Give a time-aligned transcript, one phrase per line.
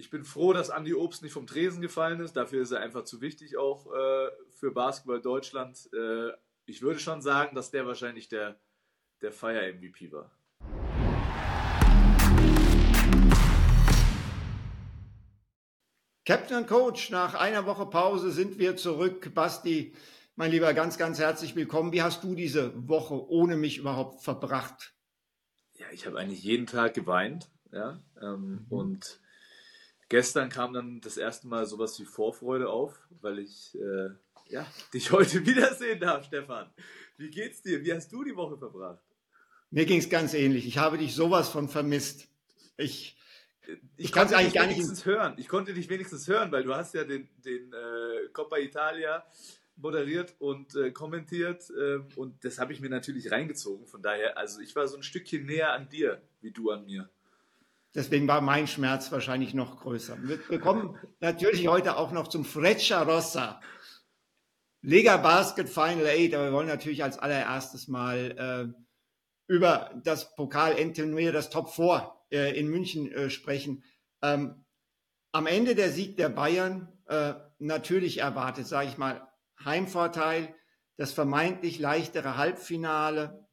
[0.00, 2.32] Ich bin froh, dass Andy Obst nicht vom Tresen gefallen ist.
[2.32, 5.90] Dafür ist er einfach zu wichtig auch äh, für Basketball Deutschland.
[5.92, 6.30] Äh,
[6.64, 8.58] ich würde schon sagen, dass der wahrscheinlich der,
[9.20, 10.30] der Fire-MVP war.
[16.24, 19.34] Captain und Coach, nach einer Woche Pause sind wir zurück.
[19.34, 19.92] Basti,
[20.34, 21.92] mein Lieber, ganz, ganz herzlich willkommen.
[21.92, 24.94] Wie hast du diese Woche ohne mich überhaupt verbracht?
[25.74, 27.50] Ja, ich habe eigentlich jeden Tag geweint.
[27.70, 29.19] Ja, ähm, Und
[30.10, 34.10] gestern kam dann das erste Mal sowas wie Vorfreude auf, weil ich äh,
[34.50, 36.68] ja, dich heute wiedersehen darf, Stefan.
[37.16, 37.82] Wie geht's dir?
[37.82, 39.02] Wie hast du die Woche verbracht?
[39.70, 40.66] Mir ging es ganz ähnlich.
[40.66, 42.28] Ich habe dich sowas von vermisst.
[42.76, 43.16] Ich,
[43.96, 45.34] Ich, Ich kann's konnte eigentlich dich gar nicht wenigstens hören.
[45.38, 49.24] Ich konnte dich wenigstens hören, weil du hast ja den, den äh, Coppa Italia
[49.76, 53.86] moderiert und äh, kommentiert äh, und das habe ich mir natürlich reingezogen.
[53.86, 57.08] Von daher, also ich war so ein Stückchen näher an dir, wie du an mir.
[57.94, 60.18] Deswegen war mein Schmerz wahrscheinlich noch größer.
[60.22, 63.60] Wir, kommen natürlich heute auch noch zum Freccia Rossa.
[64.82, 71.32] Lega Basket Final 8, aber wir wollen natürlich als allererstes mal äh, über das Pokal-Endturnier,
[71.32, 73.84] das Top 4 äh, in München äh, sprechen.
[74.22, 74.64] Ähm,
[75.32, 79.28] am Ende der Sieg der Bayern äh, natürlich erwartet, sage ich mal,
[79.64, 80.54] Heimvorteil,
[80.96, 83.46] das vermeintlich leichtere Halbfinale,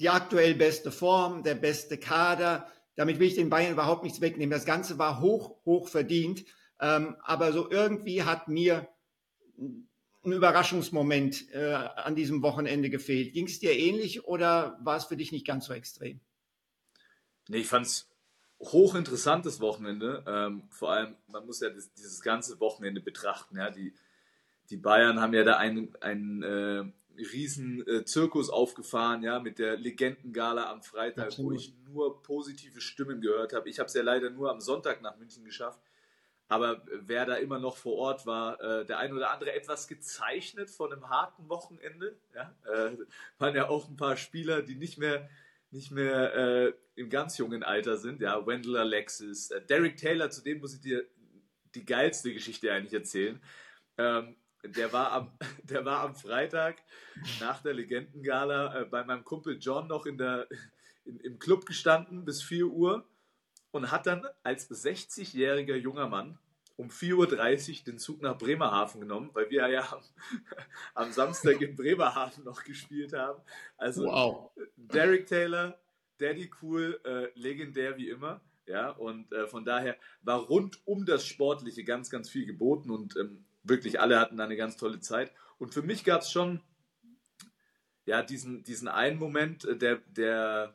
[0.00, 2.70] die aktuell beste Form, der beste Kader.
[2.98, 4.50] Damit will ich den Bayern überhaupt nichts wegnehmen.
[4.50, 6.44] Das Ganze war hoch, hoch verdient.
[6.80, 8.88] Ähm, aber so irgendwie hat mir
[10.24, 13.34] ein Überraschungsmoment äh, an diesem Wochenende gefehlt.
[13.34, 16.18] Ging es dir ähnlich oder war es für dich nicht ganz so extrem?
[17.46, 18.10] Nee, ich fand es
[18.58, 20.24] hochinteressantes Wochenende.
[20.26, 23.58] Ähm, vor allem, man muss ja das, dieses ganze Wochenende betrachten.
[23.58, 23.70] Ja?
[23.70, 23.94] Die,
[24.70, 29.76] die Bayern haben ja da einen, einen äh, riesen äh, Zirkus aufgefahren, ja, mit der
[29.76, 31.52] Legendengala am Freitag, Absolut.
[31.52, 33.68] wo ich nur positive Stimmen gehört habe.
[33.68, 35.80] Ich habe es ja leider nur am Sonntag nach München geschafft.
[36.48, 40.70] Aber wer da immer noch vor Ort war, äh, der ein oder andere etwas gezeichnet
[40.70, 42.16] von einem harten Wochenende.
[42.34, 42.54] Ja?
[42.64, 42.96] Äh,
[43.38, 45.28] waren ja auch ein paar Spieler, die nicht mehr,
[45.70, 48.22] nicht mehr äh, im ganz jungen Alter sind.
[48.22, 51.04] Ja, Wendell Alexis, äh, Derek Taylor, zu dem muss ich dir
[51.74, 53.42] die geilste Geschichte eigentlich erzählen.
[53.98, 55.32] Ähm, der, war am,
[55.62, 56.76] der war am Freitag
[57.40, 60.48] nach der Legendengala äh, bei meinem Kumpel John noch in der,
[61.04, 63.08] in, im Club gestanden bis 4 Uhr
[63.70, 66.38] und hat dann als 60-jähriger junger Mann
[66.76, 70.02] um 4.30 Uhr den Zug nach Bremerhaven genommen, weil wir ja am,
[70.94, 73.42] am Samstag in Bremerhaven noch gespielt haben.
[73.76, 74.52] Also Wow.
[74.76, 75.76] Derek Taylor,
[76.18, 78.40] Daddy Cool, äh, legendär wie immer.
[78.66, 83.16] Ja, und äh, von daher war rund um das Sportliche ganz, ganz viel geboten und
[83.16, 85.32] ähm, wirklich alle hatten da eine ganz tolle Zeit.
[85.58, 86.60] Und für mich gab es schon
[88.04, 90.74] ja, diesen, diesen einen Moment, äh, der, der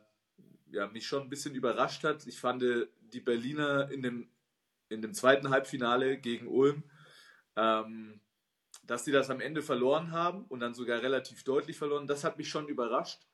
[0.70, 2.26] ja, mich schon ein bisschen überrascht hat.
[2.26, 4.28] Ich fand äh, die Berliner in dem,
[4.88, 6.84] in dem zweiten Halbfinale gegen Ulm,
[7.56, 8.20] ähm,
[8.84, 12.38] dass die das am Ende verloren haben und dann sogar relativ deutlich verloren, das hat
[12.38, 13.26] mich schon überrascht,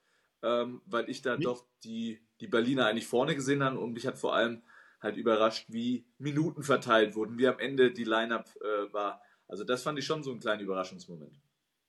[0.43, 4.06] ähm, weil ich da Wie- doch die, die Berliner eigentlich vorne gesehen habe und mich
[4.06, 4.62] hat vor allem
[5.00, 9.22] halt überrascht, wie Minuten verteilt wurden, wie am Ende die Line-Up äh, war.
[9.50, 11.41] Also das fand ich schon so einen kleinen Überraschungsmoment.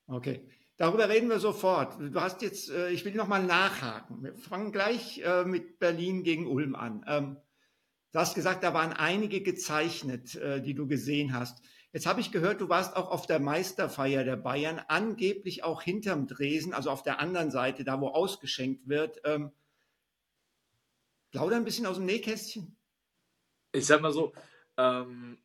[0.07, 0.47] Okay.
[0.77, 1.99] Darüber reden wir sofort.
[1.99, 4.23] Du hast jetzt, äh, ich will nochmal nachhaken.
[4.23, 7.05] Wir fangen gleich äh, mit Berlin gegen Ulm an.
[7.07, 7.37] Ähm,
[8.11, 11.63] du hast gesagt, da waren einige gezeichnet, äh, die du gesehen hast.
[11.93, 16.25] Jetzt habe ich gehört, du warst auch auf der Meisterfeier der Bayern, angeblich auch hinterm
[16.25, 19.21] Dresen, also auf der anderen Seite, da wo ausgeschenkt wird.
[19.23, 19.51] Ähm,
[21.29, 22.75] plauder ein bisschen aus dem Nähkästchen.
[23.71, 24.33] Ich sag mal so,
[24.77, 25.37] ähm,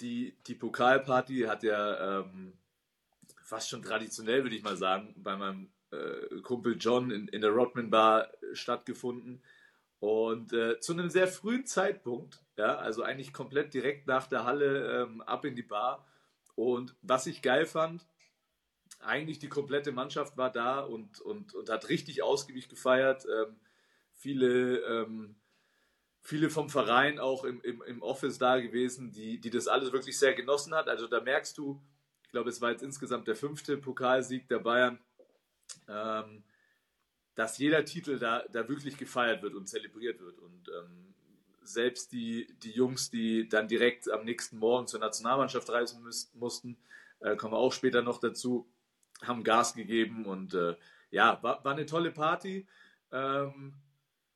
[0.00, 2.52] die, die Pokalparty hat ja ähm,
[3.42, 7.50] fast schon traditionell, würde ich mal sagen, bei meinem äh, Kumpel John in, in der
[7.50, 9.42] Rodman Bar stattgefunden.
[10.00, 15.02] Und äh, zu einem sehr frühen Zeitpunkt, ja, also eigentlich komplett direkt nach der Halle
[15.02, 16.06] ähm, ab in die Bar.
[16.54, 18.06] Und was ich geil fand,
[19.00, 23.26] eigentlich die komplette Mannschaft war da und, und, und hat richtig ausgiebig gefeiert.
[23.26, 23.56] Ähm,
[24.12, 25.36] viele, ähm,
[26.28, 30.18] viele vom Verein auch im, im, im Office da gewesen, die, die das alles wirklich
[30.18, 30.86] sehr genossen hat.
[30.86, 31.80] Also da merkst du,
[32.22, 34.98] ich glaube, es war jetzt insgesamt der fünfte Pokalsieg der Bayern,
[35.88, 36.44] ähm,
[37.34, 40.38] dass jeder Titel da, da wirklich gefeiert wird und zelebriert wird.
[40.38, 41.14] Und ähm,
[41.62, 46.76] selbst die, die Jungs, die dann direkt am nächsten Morgen zur Nationalmannschaft reisen müß, mussten,
[47.20, 48.70] äh, kommen wir auch später noch dazu,
[49.22, 50.76] haben Gas gegeben und äh,
[51.10, 52.66] ja, war, war eine tolle Party.
[53.12, 53.72] Ähm,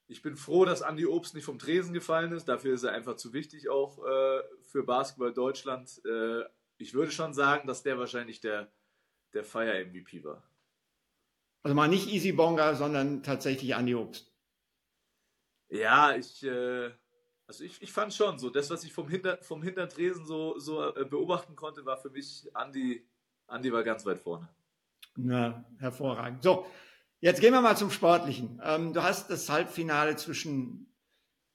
[0.08, 2.46] ich bin froh, dass Andy Obst nicht vom Tresen gefallen ist.
[2.46, 6.00] Dafür ist er einfach zu wichtig auch äh, für Basketball Deutschland.
[6.04, 6.44] Äh,
[6.76, 8.70] ich würde schon sagen, dass der wahrscheinlich der,
[9.32, 10.42] der Fire-MVP war.
[11.62, 14.32] Also mal nicht Easy Bonga, sondern tatsächlich Andy Obst.
[15.68, 16.90] Ja, ich, äh,
[17.46, 20.94] also ich, ich fand schon so, das, was ich vom, Hinter, vom Hintertresen so, so
[20.94, 23.06] äh, beobachten konnte, war für mich, Andy,
[23.48, 24.48] Andy war ganz weit vorne.
[25.16, 26.42] Na, hervorragend.
[26.42, 26.66] So,
[27.22, 28.60] jetzt gehen wir mal zum Sportlichen.
[28.62, 30.92] Ähm, du hast das Halbfinale zwischen,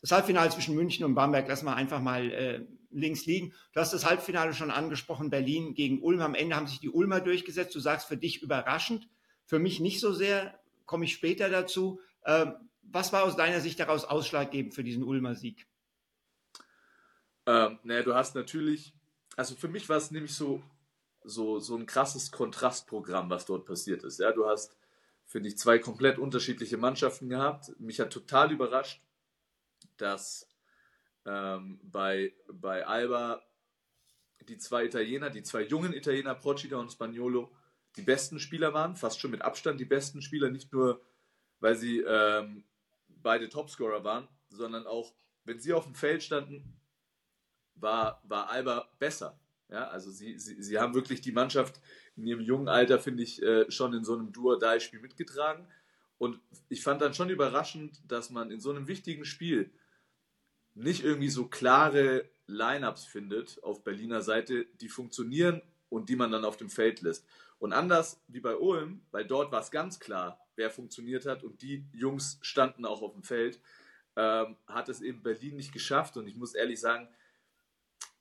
[0.02, 3.54] das Halbfinale zwischen München und Bamberg, lass mal einfach mal äh, links liegen.
[3.74, 6.22] Du hast das Halbfinale schon angesprochen, Berlin gegen Ulm.
[6.22, 7.76] Am Ende haben sich die Ulmer durchgesetzt.
[7.76, 9.08] Du sagst für dich überraschend.
[9.46, 12.00] Für mich nicht so sehr, komme ich später dazu.
[12.26, 15.68] Ähm, was war aus deiner Sicht daraus ausschlaggebend für diesen Ulmer Sieg?
[17.46, 18.94] Ähm, naja, du hast natürlich,
[19.36, 20.64] also für mich war es nämlich so,
[21.24, 24.20] so, so ein krasses Kontrastprogramm, was dort passiert ist.
[24.20, 24.78] Ja, du hast,
[25.28, 27.78] finde ich, zwei komplett unterschiedliche Mannschaften gehabt.
[27.80, 29.02] Mich hat total überrascht,
[29.98, 30.50] dass
[31.26, 33.44] ähm, bei, bei Alba
[34.48, 37.52] die zwei Italiener, die zwei jungen Italiener, Procida und Spagnolo,
[37.98, 41.02] die besten Spieler waren, fast schon mit Abstand die besten Spieler, nicht nur,
[41.60, 42.64] weil sie ähm,
[43.08, 45.14] beide Topscorer waren, sondern auch,
[45.44, 46.80] wenn sie auf dem Feld standen,
[47.76, 49.38] war, war Alba besser.
[49.70, 51.82] Ja, also sie, sie, sie haben wirklich die Mannschaft
[52.18, 55.66] in ihrem jungen Alter, finde ich, äh, schon in so einem Duo-Die-Spiel mitgetragen.
[56.18, 59.70] Und ich fand dann schon überraschend, dass man in so einem wichtigen Spiel
[60.74, 66.46] nicht irgendwie so klare Lineups findet auf Berliner Seite, die funktionieren und die man dann
[66.46, 67.26] auf dem Feld lässt.
[67.60, 71.62] Und anders wie bei Ulm, weil dort war es ganz klar, wer funktioniert hat und
[71.62, 73.60] die Jungs standen auch auf dem Feld,
[74.16, 76.18] ähm, hat es eben Berlin nicht geschafft.
[76.18, 77.08] Und ich muss ehrlich sagen,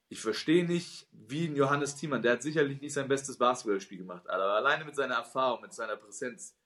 [0.09, 4.29] ich verstehe nicht, wie ein Johannes Thiemann, der hat sicherlich nicht sein bestes Basketballspiel gemacht,
[4.29, 6.57] aber alleine mit seiner Erfahrung, mit seiner Präsenz,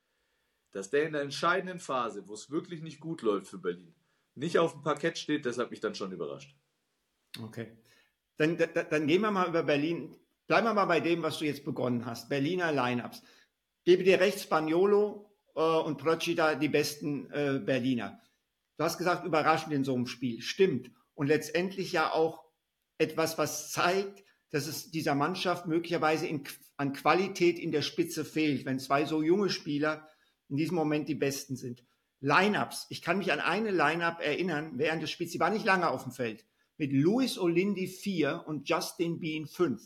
[0.72, 3.94] dass der in der entscheidenden Phase, wo es wirklich nicht gut läuft für Berlin,
[4.34, 6.54] nicht auf dem Parkett steht, das hat mich dann schon überrascht.
[7.42, 7.76] Okay.
[8.36, 10.16] Dann, dann, gehen wir mal über Berlin.
[10.46, 12.28] Bleiben wir mal bei dem, was du jetzt begonnen hast.
[12.28, 13.22] Berliner Lineups.
[13.84, 18.20] Gebe dir recht, Spagnolo äh, und Procida die besten äh, Berliner.
[18.78, 20.40] Du hast gesagt, überraschend in so einem Spiel.
[20.40, 20.90] Stimmt.
[21.14, 22.49] Und letztendlich ja auch
[23.00, 26.44] etwas, was zeigt, dass es dieser Mannschaft möglicherweise in,
[26.76, 30.08] an Qualität in der Spitze fehlt, wenn zwei so junge Spieler
[30.48, 31.84] in diesem Moment die besten sind.
[32.20, 32.86] Lineups.
[32.90, 35.32] Ich kann mich an eine Lineup erinnern während des Spiels.
[35.32, 36.44] Sie war nicht lange auf dem Feld.
[36.76, 39.80] Mit Louis Olindi 4 und Justin Bean 5.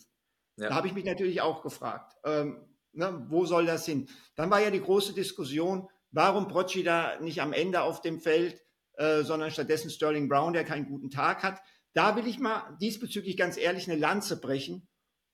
[0.57, 0.69] Ja.
[0.69, 4.09] Da habe ich mich natürlich auch gefragt, ähm, ne, wo soll das hin?
[4.35, 8.61] Dann war ja die große Diskussion, warum Brocci da nicht am Ende auf dem Feld,
[8.95, 11.61] äh, sondern stattdessen Sterling Brown, der keinen guten Tag hat.
[11.95, 14.87] Da will ich mal diesbezüglich ganz ehrlich eine Lanze brechen,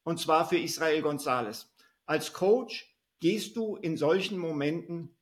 [0.05, 1.73] und zwar für Israel Gonzalez.
[2.07, 5.17] Als Coach gehst du in solchen Momenten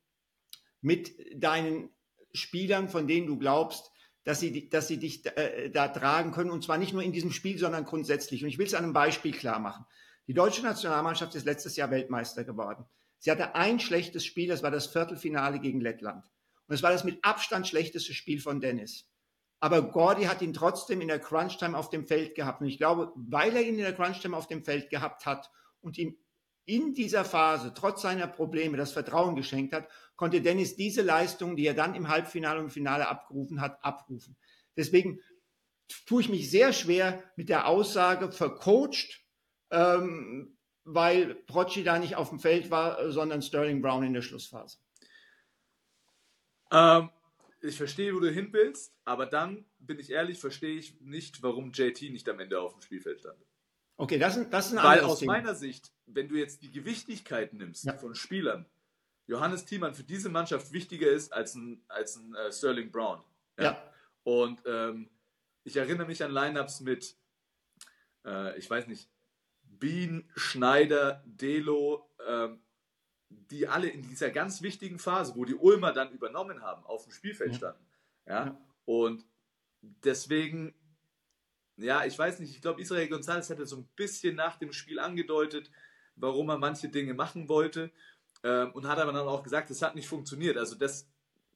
[0.81, 1.89] mit deinen
[2.33, 3.91] Spielern, von denen du glaubst,
[4.23, 6.51] dass sie, dass sie dich äh, da tragen können.
[6.51, 8.43] Und zwar nicht nur in diesem Spiel, sondern grundsätzlich.
[8.43, 9.85] Und ich will es an einem Beispiel klar machen.
[10.27, 12.85] Die deutsche Nationalmannschaft ist letztes Jahr Weltmeister geworden.
[13.17, 16.23] Sie hatte ein schlechtes Spiel, das war das Viertelfinale gegen Lettland.
[16.67, 19.09] Und es war das mit Abstand schlechteste Spiel von Dennis.
[19.59, 22.61] Aber Gordy hat ihn trotzdem in der Crunch-Time auf dem Feld gehabt.
[22.61, 25.97] Und ich glaube, weil er ihn in der Crunch-Time auf dem Feld gehabt hat und
[25.97, 26.17] ihm
[26.65, 31.65] in dieser Phase, trotz seiner Probleme, das Vertrauen geschenkt hat, konnte Dennis diese Leistung, die
[31.65, 34.37] er dann im Halbfinale und Finale abgerufen hat, abrufen.
[34.77, 35.19] Deswegen
[36.05, 39.23] tue ich mich sehr schwer mit der Aussage vercoacht,
[39.71, 44.77] ähm, weil Procci da nicht auf dem Feld war, sondern Sterling Brown in der Schlussphase.
[46.71, 47.09] Ähm,
[47.61, 51.71] ich verstehe, wo du hin willst, aber dann, bin ich ehrlich, verstehe ich nicht, warum
[51.71, 53.37] JT nicht am Ende auf dem Spielfeld stand.
[53.97, 55.33] Okay, das, ist, das ist ein Weil aus Thema.
[55.33, 57.97] meiner Sicht, wenn du jetzt die Gewichtigkeit nimmst ja.
[57.97, 58.65] von Spielern,
[59.27, 63.21] Johannes Thiemann für diese Mannschaft wichtiger ist als ein, als ein äh, Sterling Brown.
[63.57, 63.63] Ja.
[63.63, 63.93] ja.
[64.23, 65.09] Und ähm,
[65.63, 67.15] ich erinnere mich an Lineups mit,
[68.25, 69.09] äh, ich weiß nicht,
[69.63, 72.61] Bean, Schneider, Delo, ähm,
[73.29, 77.11] die alle in dieser ganz wichtigen Phase, wo die Ulmer dann übernommen haben, auf dem
[77.11, 77.85] Spielfeld standen.
[78.25, 78.45] Ja.
[78.45, 78.61] ja.
[78.85, 79.25] Und
[79.81, 80.73] deswegen
[81.81, 84.99] ja, ich weiß nicht, ich glaube, Israel González hätte so ein bisschen nach dem Spiel
[84.99, 85.71] angedeutet,
[86.15, 87.91] warum er manche Dinge machen wollte
[88.43, 90.57] ähm, und hat aber dann auch gesagt, es hat nicht funktioniert.
[90.57, 91.07] Also das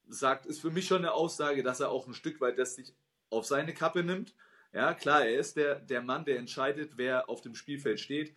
[0.08, 2.94] sagt, ist für mich schon eine Aussage, dass er auch ein Stück weit das sich
[3.30, 4.34] auf seine Kappe nimmt.
[4.72, 8.34] Ja, klar, er ist der, der Mann, der entscheidet, wer auf dem Spielfeld steht.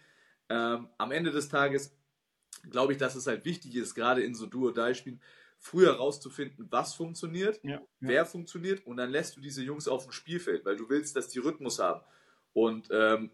[0.49, 1.97] Ähm, am Ende des Tages
[2.71, 5.21] glaube ich, dass es halt wichtig ist, gerade in so Duo-Die-Spielen,
[5.59, 7.83] früher rauszufinden, was funktioniert, Ja, ja.
[8.01, 11.29] wer funktioniert und dann lässt du diese Jungs auf dem Spielfeld, weil du willst, dass
[11.29, 12.03] die Rhythmus haben.
[12.53, 13.31] Und ähm,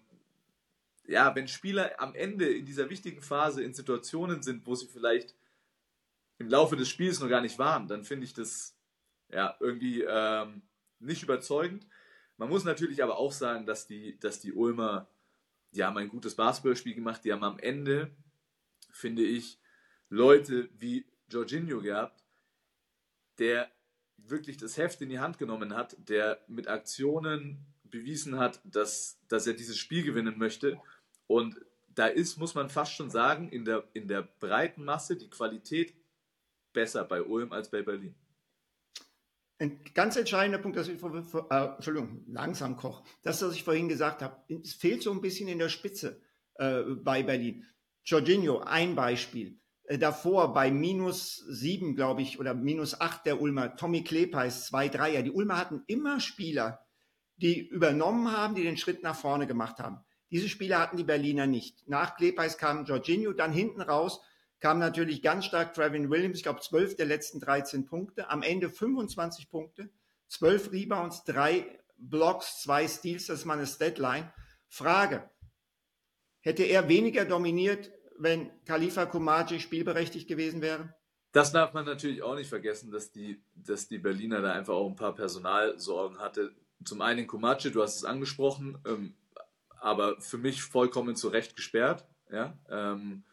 [1.07, 5.35] ja, wenn Spieler am Ende in dieser wichtigen Phase in Situationen sind, wo sie vielleicht
[6.39, 8.77] im Laufe des Spiels noch gar nicht waren, dann finde ich das
[9.29, 10.63] ja irgendwie ähm,
[11.01, 11.87] nicht überzeugend.
[12.37, 15.09] Man muss natürlich aber auch sagen, dass die, dass die Ulmer,
[15.73, 18.11] die haben ein gutes Basketballspiel gemacht, die haben am Ende,
[18.93, 19.59] finde ich,
[20.09, 22.23] Leute wie Jorginho gehabt,
[23.39, 23.71] der
[24.17, 29.47] wirklich das Heft in die Hand genommen hat, der mit Aktionen bewiesen hat, dass, dass
[29.47, 30.81] er dieses Spiel gewinnen möchte.
[31.27, 35.29] Und da ist, muss man fast schon sagen, in der, in der breiten Masse die
[35.29, 35.95] Qualität
[36.73, 38.15] besser bei Ulm als bei Berlin.
[39.59, 41.15] Ein ganz entscheidender Punkt, dass ich vor,
[41.51, 43.05] äh, Entschuldigung, langsam koch.
[43.23, 46.21] Das, was ich vorhin gesagt habe, es fehlt so ein bisschen in der Spitze
[46.55, 47.65] äh, bei Berlin.
[48.05, 49.59] Jorginho, ein Beispiel.
[49.85, 54.89] Äh, davor bei minus sieben, glaube ich, oder minus acht der Ulmer, Tommy Klepeis, zwei
[54.89, 55.23] Dreier.
[55.23, 56.87] Die Ulmer hatten immer Spieler,
[57.37, 59.99] die übernommen haben, die den Schritt nach vorne gemacht haben.
[60.31, 61.87] Diese Spieler hatten die Berliner nicht.
[61.89, 64.21] Nach Klepeis kam Jorginho, dann hinten raus
[64.63, 68.71] kam natürlich ganz stark Trevin Williams, ich glaube 12 der letzten 13 Punkte, am Ende
[68.71, 69.91] 25 Punkte,
[70.29, 71.67] 12 Rebounds, drei
[71.99, 74.33] Blocks, zwei Steals, das ist mal eine Statline.
[74.69, 75.29] Frage,
[76.43, 80.95] hätte er weniger dominiert, wenn Khalifa Kumaji spielberechtigt gewesen wäre?
[81.33, 84.89] Das darf man natürlich auch nicht vergessen, dass die, dass die Berliner da einfach auch
[84.89, 86.53] ein paar Personalsorgen hatte.
[86.85, 89.15] Zum einen Kumaci, du hast es angesprochen, ähm,
[89.81, 92.07] aber für mich vollkommen zu Recht gesperrt.
[92.31, 93.25] Ja, ähm,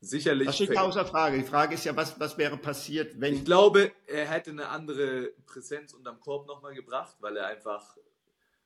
[0.00, 0.46] sicherlich.
[0.46, 1.38] Das steht außer Frage.
[1.38, 3.34] Die Frage ist ja, was, was wäre passiert, wenn.
[3.34, 7.96] Ich glaube, er hätte eine andere Präsenz unterm Korb nochmal gebracht, weil er einfach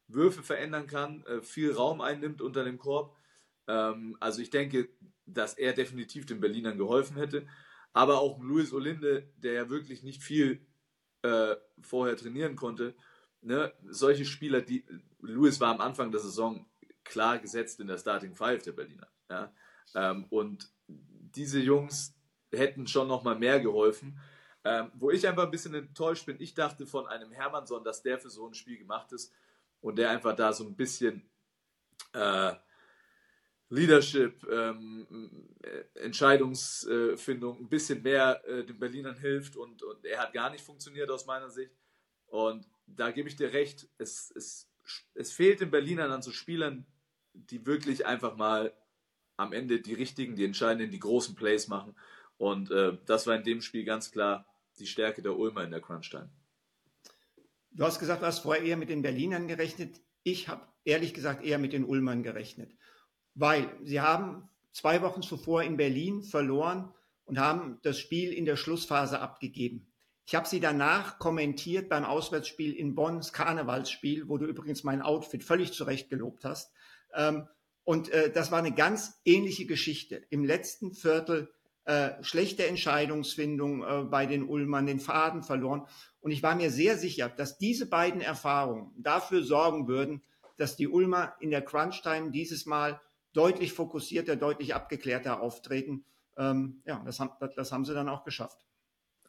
[0.08, 3.16] Würfe verändern kann, äh, viel Raum einnimmt unter dem Korb.
[3.66, 4.88] Ähm, also ich denke,
[5.26, 7.46] dass er definitiv den Berlinern geholfen hätte.
[7.92, 10.66] Aber auch Luis Olinde, der ja wirklich nicht viel
[11.22, 12.94] äh, vorher trainieren konnte,
[13.42, 13.72] ne?
[13.88, 14.84] solche Spieler, die
[15.20, 16.66] Luis war am Anfang der Saison
[17.04, 19.08] klar gesetzt in der Starting Five der Berliner.
[19.28, 19.52] Ja?
[19.94, 22.14] Ähm, und diese Jungs
[22.52, 24.18] hätten schon noch mal mehr geholfen.
[24.62, 28.18] Ähm, wo ich einfach ein bisschen enttäuscht bin, ich dachte von einem Hermannsson, dass der
[28.18, 29.32] für so ein Spiel gemacht ist
[29.80, 31.30] und der einfach da so ein bisschen
[32.12, 32.52] äh,
[33.70, 35.06] Leadership, ähm,
[35.94, 41.08] Entscheidungsfindung ein bisschen mehr äh, den Berlinern hilft und, und er hat gar nicht funktioniert
[41.08, 41.72] aus meiner Sicht.
[42.26, 44.68] Und da gebe ich dir recht, es, es,
[45.14, 46.84] es fehlt den Berlinern an so Spielern,
[47.32, 48.74] die wirklich einfach mal
[49.36, 51.94] am Ende die richtigen, die entscheidenden, die großen Plays machen.
[52.38, 54.46] Und äh, das war in dem Spiel ganz klar
[54.80, 56.30] die Stärke der Ulmer in der Crunch-Time.
[57.70, 60.00] Du hast gesagt, du hast vorher eher mit den Berlinern gerechnet.
[60.24, 62.72] Ich habe ehrlich gesagt eher mit den Ulmern gerechnet.
[63.40, 66.92] Weil sie haben zwei Wochen zuvor in Berlin verloren
[67.24, 69.86] und haben das Spiel in der Schlussphase abgegeben.
[70.26, 75.00] Ich habe sie danach kommentiert beim Auswärtsspiel in Bonn, das Karnevalsspiel, wo du übrigens mein
[75.00, 76.70] Outfit völlig zurecht gelobt hast.
[77.14, 77.48] Ähm,
[77.82, 80.22] und äh, das war eine ganz ähnliche Geschichte.
[80.28, 81.50] Im letzten Viertel
[81.86, 85.86] äh, schlechte Entscheidungsfindung äh, bei den Ulmern, den Faden verloren.
[86.20, 90.22] Und ich war mir sehr sicher, dass diese beiden Erfahrungen dafür sorgen würden,
[90.58, 93.00] dass die Ulmer in der Crunch-Time dieses Mal
[93.32, 96.04] deutlich fokussierter, deutlich abgeklärter auftreten.
[96.36, 98.66] Ähm, ja, das haben, das, das haben sie dann auch geschafft.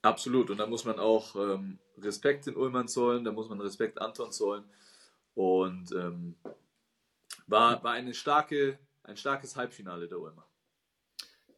[0.02, 0.50] Absolut.
[0.50, 4.32] Und da muss man auch ähm, Respekt den Ulmern zollen, da muss man Respekt Anton
[4.32, 4.64] zollen.
[5.36, 6.36] Und ähm,
[7.48, 10.48] war, war eine starke, ein starkes Halbfinale der Ulmer.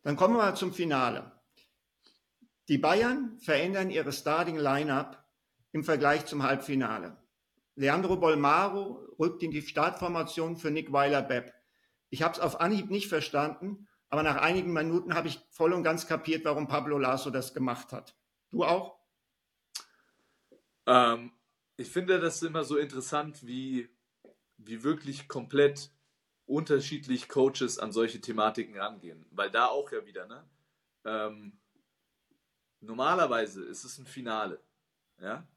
[0.03, 1.31] Dann kommen wir mal zum Finale.
[2.67, 5.23] Die Bayern verändern ihre Starting Lineup
[5.71, 7.17] im Vergleich zum Halbfinale.
[7.75, 11.53] Leandro Bolmaro rückt in die Startformation für Nick Weiler-Bepp.
[12.13, 15.81] Ich habe es auf Anhieb nicht verstanden, aber nach einigen Minuten habe ich voll und
[15.81, 18.15] ganz kapiert, warum Pablo Lasso das gemacht hat.
[18.51, 18.99] Du auch?
[20.85, 21.31] Ähm,
[21.75, 23.89] ich finde das immer so interessant, wie,
[24.57, 25.89] wie wirklich komplett
[26.45, 29.25] unterschiedlich Coaches an solche Thematiken rangehen.
[29.31, 30.47] Weil da auch ja wieder, ne?
[31.05, 31.59] Ähm,
[32.79, 34.61] normalerweise ist es ein Finale.
[35.19, 35.47] Ja?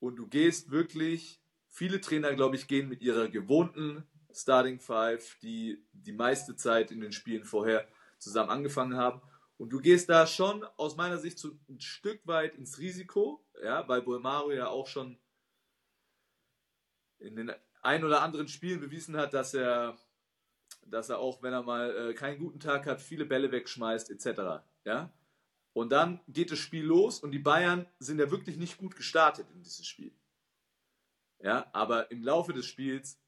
[0.00, 4.08] Und du gehst wirklich, viele Trainer, glaube ich, gehen mit ihrer gewohnten
[4.38, 7.86] Starting Five, die die meiste Zeit in den Spielen vorher
[8.18, 9.20] zusammen angefangen haben.
[9.56, 13.86] Und du gehst da schon aus meiner Sicht so ein Stück weit ins Risiko, ja,
[13.88, 15.18] weil Bolmaro ja auch schon
[17.18, 17.52] in den
[17.82, 19.98] ein oder anderen Spielen bewiesen hat, dass er,
[20.86, 24.62] dass er auch, wenn er mal äh, keinen guten Tag hat, viele Bälle wegschmeißt, etc.
[24.84, 25.12] Ja?
[25.72, 29.48] Und dann geht das Spiel los und die Bayern sind ja wirklich nicht gut gestartet
[29.54, 30.12] in dieses Spiel.
[31.40, 33.20] Ja, aber im Laufe des Spiels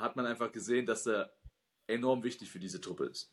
[0.00, 1.32] hat man einfach gesehen, dass er
[1.86, 3.32] enorm wichtig für diese Truppe ist.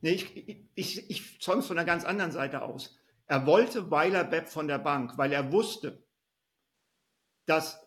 [0.00, 2.96] Nee, ich, ich, ich zoll es von einer ganz anderen Seite aus.
[3.26, 6.04] Er wollte Weiler Bepp von der Bank, weil er wusste,
[7.46, 7.80] dass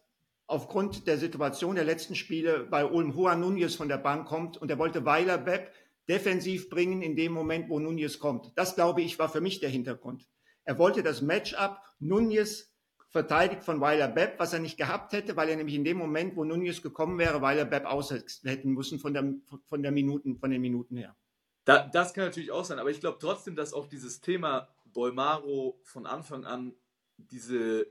[0.47, 4.69] aufgrund der Situation der letzten Spiele bei Ulm Juan Nunez von der Bank kommt und
[4.69, 5.71] er wollte Weiler Bepp
[6.07, 8.51] defensiv bringen in dem Moment, wo Nunez kommt.
[8.55, 10.27] Das, glaube ich, war für mich der Hintergrund.
[10.63, 12.74] Er wollte das Matchup Nunez
[13.15, 16.35] verteidigt von Weiler Bepp, was er nicht gehabt hätte, weil er nämlich in dem Moment,
[16.35, 19.33] wo Nunez gekommen wäre, Weiler Bepp aussetzen hätten müssen von, der,
[19.69, 21.15] von, der Minuten, von den Minuten her.
[21.63, 25.79] Da, das kann natürlich auch sein, aber ich glaube trotzdem, dass auch dieses Thema Bolmaro
[25.85, 26.73] von Anfang an
[27.15, 27.87] diese,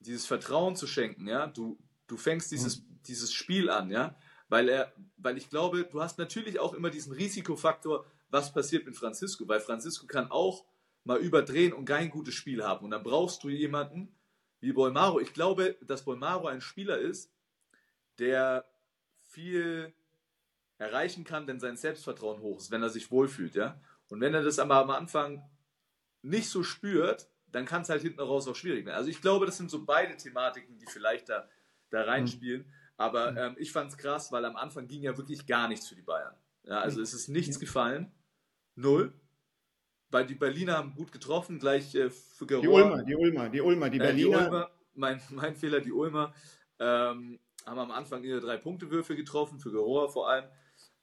[0.00, 3.00] dieses Vertrauen zu schenken, ja, du, du fängst dieses, mhm.
[3.06, 4.18] dieses Spiel an, ja,
[4.50, 8.96] weil er, weil ich glaube, du hast natürlich auch immer diesen Risikofaktor, was passiert mit
[8.96, 10.66] Francisco, weil Francisco kann auch
[11.04, 12.84] mal überdrehen und kein gutes Spiel haben.
[12.84, 14.14] Und dann brauchst du jemanden
[14.60, 15.20] wie Bolmaro.
[15.20, 17.32] Ich glaube, dass Bolmaro ein Spieler ist,
[18.18, 18.70] der
[19.20, 19.94] viel
[20.78, 23.80] erreichen kann, wenn sein Selbstvertrauen hoch ist, wenn er sich wohlfühlt, ja.
[24.08, 25.48] Und wenn er das aber am Anfang
[26.22, 28.96] nicht so spürt, dann kann es halt hinten raus auch schwierig werden.
[28.96, 31.48] Also ich glaube, das sind so beide Thematiken, die vielleicht da,
[31.90, 32.62] da reinspielen.
[32.62, 32.72] Mhm.
[32.96, 35.94] Aber ähm, ich fand es krass, weil am Anfang ging ja wirklich gar nichts für
[35.94, 36.34] die Bayern.
[36.64, 38.12] Ja, also es ist nichts gefallen.
[38.74, 39.12] Null.
[40.10, 43.90] Weil die Berliner haben gut getroffen, gleich äh, für Die Ulmer, die Ulmer, die Ulmer,
[43.90, 44.38] die äh, Berliner.
[44.38, 46.34] Die Ulmer, mein, mein Fehler, die Ulmer
[46.78, 50.46] ähm, haben am Anfang ihre drei Punktewürfe getroffen, für Geroa vor allem.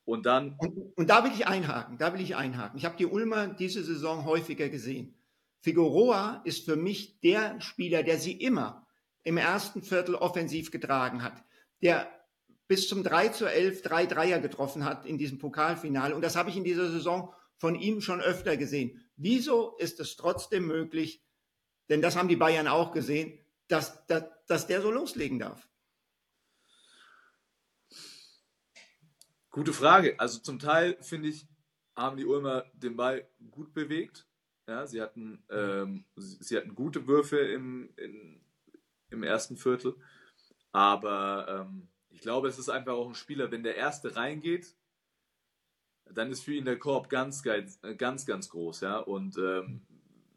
[0.04, 0.56] Und dann.
[0.58, 2.78] Und, und, da will ich einhaken, da will ich einhaken.
[2.78, 5.16] Ich habe die Ulmer diese Saison häufiger gesehen.
[5.62, 8.86] Figueroa ist für mich der Spieler, der sie immer
[9.24, 11.44] im ersten Viertel offensiv getragen hat.
[11.82, 12.08] Der
[12.68, 16.16] bis zum 3 zu 11 drei Dreier getroffen hat in diesem Pokalfinale.
[16.16, 19.04] Und das habe ich in dieser Saison von ihm schon öfter gesehen.
[19.16, 21.24] Wieso ist es trotzdem möglich,
[21.90, 25.68] denn das haben die Bayern auch gesehen, dass, dass, dass der so loslegen darf?
[29.50, 30.20] Gute Frage.
[30.20, 31.48] Also zum Teil finde ich,
[31.96, 34.28] haben die Ulmer den Ball gut bewegt.
[34.68, 38.40] Ja, sie hatten, ähm, sie hatten gute Würfe im, in,
[39.10, 39.96] im ersten Viertel.
[40.72, 44.76] Aber ähm, ich glaube, es ist einfach auch ein Spieler, wenn der Erste reingeht,
[46.14, 48.98] dann ist für ihn der Korb ganz, ganz, ganz, ganz groß, ja.
[48.98, 49.82] Und ähm,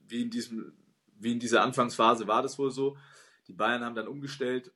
[0.06, 0.72] wie in diesem,
[1.18, 2.96] wie in dieser Anfangsphase war das wohl so.
[3.46, 4.72] Die Bayern haben dann umgestellt,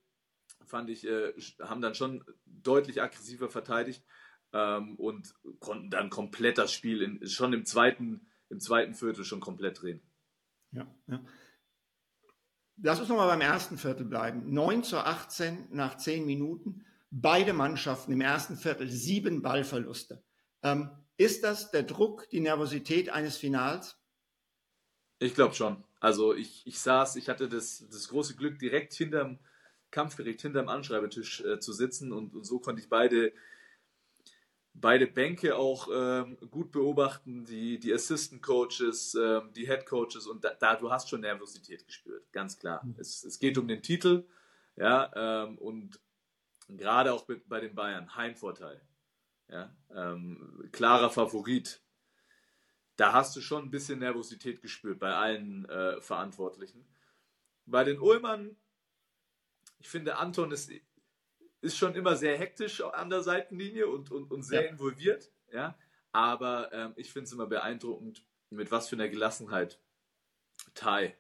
[0.67, 4.05] fand ich, äh, haben dann schon deutlich aggressiver verteidigt
[4.53, 9.41] ähm, und konnten dann komplett das Spiel in, schon im zweiten, im zweiten Viertel schon
[9.41, 10.01] komplett drehen.
[10.73, 11.21] Ja, ja.
[12.83, 14.53] Lass uns nochmal beim ersten Viertel bleiben.
[14.53, 16.85] 9 zu 18 nach 10 Minuten.
[17.11, 20.25] Beide Mannschaften im ersten Viertel sieben Ballverluste.
[20.65, 23.97] Ähm, ist das der Druck, die Nervosität eines Finals?
[25.21, 25.85] Ich glaube schon.
[26.01, 29.39] Also ich, ich saß, ich hatte das, das große Glück, direkt hinterm
[29.91, 33.33] Kampfgericht, hinterm Anschreibetisch äh, zu sitzen und, und, so konnte ich beide,
[34.73, 40.45] beide Bänke auch ähm, gut beobachten, die, die Assistant Coaches, ähm, die Head Coaches und
[40.45, 42.85] da, da, du hast schon Nervosität gespürt, ganz klar.
[42.85, 42.97] Mhm.
[42.99, 44.27] Es, es geht um den Titel,
[44.77, 46.01] ja, ähm, und
[46.69, 48.81] gerade auch bei den Bayern, Heimvorteil.
[49.55, 51.81] Ja, ähm, klarer Favorit.
[52.97, 56.85] Da hast du schon ein bisschen Nervosität gespürt bei allen äh, Verantwortlichen.
[57.65, 58.57] Bei den Ulmern,
[59.79, 60.73] ich finde, Anton ist,
[61.61, 64.71] ist schon immer sehr hektisch an der Seitenlinie und, und, und sehr ja.
[64.71, 65.31] involviert.
[65.53, 65.79] Ja?
[66.11, 69.81] Aber ähm, ich finde es immer beeindruckend, mit was für einer Gelassenheit
[70.75, 71.17] Tai,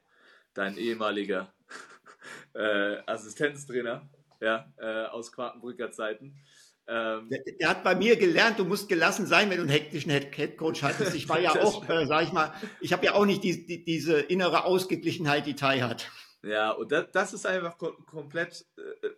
[0.55, 1.55] dein ehemaliger
[2.55, 6.37] äh, Assistenztrainer ja, äh, aus Quartenbrücker Zeiten,
[6.87, 10.11] ähm, der, der, hat bei mir gelernt, du musst gelassen sein, wenn du einen hektischen
[10.11, 11.14] Headcoach hattest.
[11.14, 13.85] Ich war ja auch, äh, sag ich mal, ich habe ja auch nicht die, die,
[13.85, 16.11] diese innere Ausgeglichenheit, die Tai hat.
[16.42, 19.09] Ja, und das, das ist einfach kom komplett äh,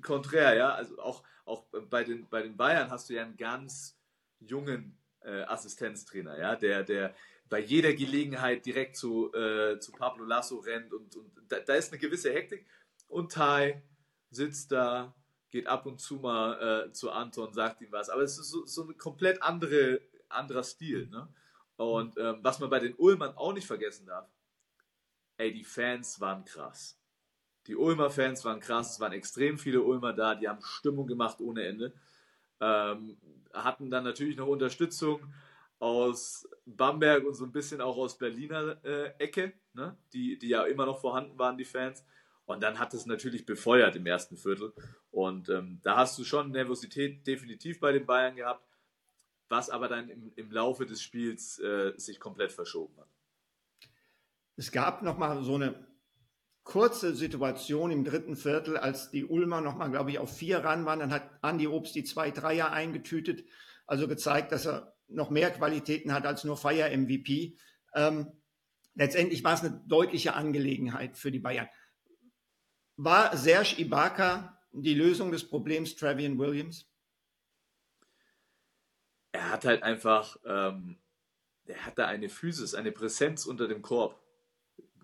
[0.00, 0.70] konträr, ja.
[0.70, 3.98] Also auch, auch bei, den, bei den Bayern hast du ja einen ganz
[4.38, 7.14] jungen äh, Assistenztrainer, ja, der, der
[7.50, 11.92] bei jeder Gelegenheit direkt zu, äh, zu Pablo Lasso rennt und, und da, da ist
[11.92, 12.66] eine gewisse Hektik.
[13.08, 13.82] Und Tai
[14.30, 15.14] sitzt da,
[15.50, 18.08] geht ab und zu mal äh, zu Anton, sagt ihm was.
[18.08, 21.08] Aber es ist so, so ein komplett andere, anderer Stil.
[21.08, 21.28] Ne?
[21.76, 24.28] Und ähm, was man bei den Ulmern auch nicht vergessen darf,
[25.38, 27.00] ey, die Fans waren krass.
[27.66, 31.40] Die Ulmer Fans waren krass, es waren extrem viele Ulmer da, die haben Stimmung gemacht
[31.40, 31.92] ohne Ende.
[32.60, 33.16] Ähm,
[33.52, 35.32] hatten dann natürlich noch Unterstützung
[35.78, 39.96] aus Bamberg und so ein bisschen auch aus Berliner äh, Ecke, ne?
[40.12, 42.04] die, die ja immer noch vorhanden waren, die Fans.
[42.50, 44.72] Und dann hat es natürlich befeuert im ersten Viertel.
[45.12, 48.66] Und ähm, da hast du schon Nervosität definitiv bei den Bayern gehabt,
[49.48, 53.08] was aber dann im, im Laufe des Spiels äh, sich komplett verschoben hat.
[54.56, 55.86] Es gab nochmal so eine
[56.64, 60.98] kurze Situation im dritten Viertel, als die Ulmer nochmal, glaube ich, auf vier ran waren.
[60.98, 63.44] Dann hat Andi Obst die zwei Dreier eingetütet,
[63.86, 67.56] also gezeigt, dass er noch mehr Qualitäten hat als nur Feier-MVP.
[67.94, 68.32] Ähm,
[68.94, 71.68] letztendlich war es eine deutliche Angelegenheit für die Bayern.
[73.02, 76.86] War Serge Ibaka die Lösung des Problems Travian Williams?
[79.32, 80.98] Er hat halt einfach, ähm,
[81.64, 84.22] er hat da eine Physis, eine Präsenz unter dem Korb,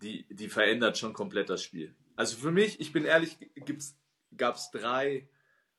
[0.02, 1.96] die, die verändert schon komplett das Spiel.
[2.16, 3.38] Also für mich, ich bin ehrlich,
[4.37, 5.26] gab es drei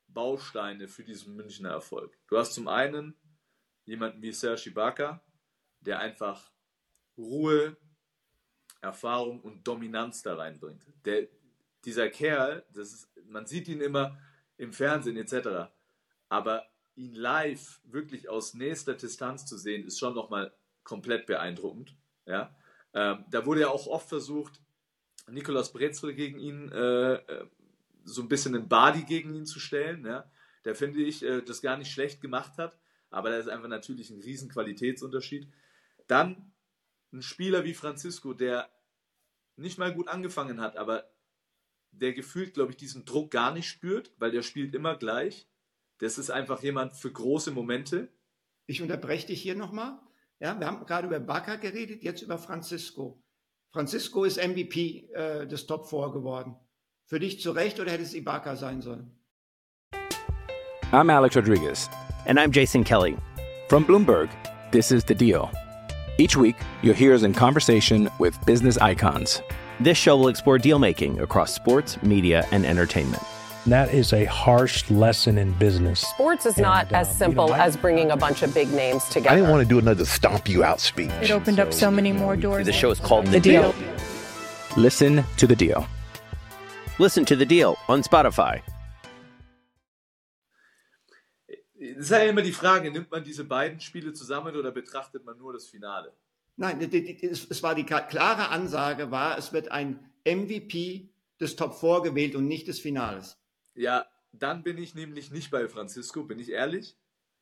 [0.08, 2.18] Bausteine für diesen Münchner Erfolg.
[2.26, 3.14] Du hast zum einen
[3.84, 5.22] jemanden wie Serge Ibaka,
[5.82, 6.50] der einfach
[7.16, 7.76] Ruhe,
[8.80, 10.84] Erfahrung und Dominanz da reinbringt.
[11.04, 11.28] Der,
[11.88, 14.18] dieser Kerl, das ist, man sieht ihn immer
[14.58, 15.70] im Fernsehen etc.,
[16.28, 20.52] aber ihn live wirklich aus nächster Distanz zu sehen, ist schon nochmal
[20.84, 21.96] komplett beeindruckend.
[22.26, 22.54] Ja?
[22.92, 24.60] Ähm, da wurde ja auch oft versucht,
[25.30, 27.46] Nikolaus Brezel gegen ihn äh, äh,
[28.04, 30.04] so ein bisschen einen Body gegen ihn zu stellen.
[30.04, 30.30] Ja?
[30.66, 34.10] Der finde ich äh, das gar nicht schlecht gemacht hat, aber da ist einfach natürlich
[34.10, 35.48] ein riesen Qualitätsunterschied.
[36.06, 36.52] Dann
[37.14, 38.68] ein Spieler wie Francisco, der
[39.56, 41.10] nicht mal gut angefangen hat, aber
[41.92, 45.48] der gefühlt, glaube ich, diesen Druck gar nicht spürt, weil der spielt immer gleich.
[45.98, 48.08] Das ist einfach jemand für große Momente.
[48.66, 49.98] Ich unterbreche dich hier nochmal.
[50.40, 53.22] Ja, wir haben gerade über Baca geredet, jetzt über Francisco.
[53.72, 56.56] Francisco ist MVP äh, des Top 4 geworden.
[57.06, 59.18] Für dich zu Recht oder hätte es Ibaka sein sollen?
[60.92, 61.90] I'm Alex Rodriguez.
[62.26, 63.16] And I'm Jason Kelly.
[63.68, 64.30] From Bloomberg,
[64.70, 65.50] this is The Deal.
[66.18, 69.42] Each week, you'll hear us in conversation with business icons.
[69.80, 73.22] This show will explore deal making across sports, media, and entertainment.
[73.66, 76.00] That is a harsh lesson in business.
[76.00, 78.52] Sports is not And, as um, you simple know, I- as bringing a bunch of
[78.54, 79.30] big names together.
[79.30, 81.10] I didn't want to do another stomp you out speech.
[81.22, 82.66] It opened up so many more doors.
[82.66, 83.74] The show is called The The Deal.
[84.76, 85.86] Listen to the deal.
[86.98, 88.62] Listen to the deal on Spotify.
[91.80, 95.36] Es ist ja immer die Frage, nimmt man diese beiden Spiele zusammen oder betrachtet man
[95.38, 96.12] nur das Finale?
[96.60, 101.08] Nein, es war die klare Ansage, war, es wird ein MVP
[101.40, 103.38] des Top 4 gewählt und nicht des Finales.
[103.74, 106.96] Ja, dann bin ich nämlich nicht bei Francisco, bin ich ehrlich.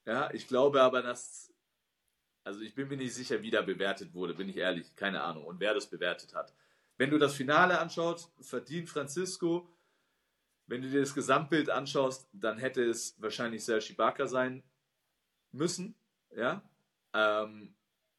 [0.05, 1.51] Ja, ich glaube aber, dass.
[2.45, 4.95] Also ich bin mir nicht sicher, wie da bewertet wurde, bin ich ehrlich.
[4.97, 5.45] Keine Ahnung.
[5.47, 6.55] Und wer das bewertet hat.
[6.99, 9.67] Wenn du das Finale anschaust, verdient Francisco.
[10.67, 14.63] Wenn du dir das Gesamtbild anschaust, dann hätte es wahrscheinlich Serge Ibaka sein
[15.53, 15.95] müssen.
[16.37, 16.63] Ja.
[17.15, 17.75] Ähm,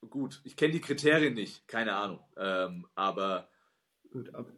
[0.10, 2.19] gut, ich kenne die Kriterien nicht, keine Ahnung.
[2.38, 3.49] Ähm, aber
[4.12, 4.51] Gut, aber,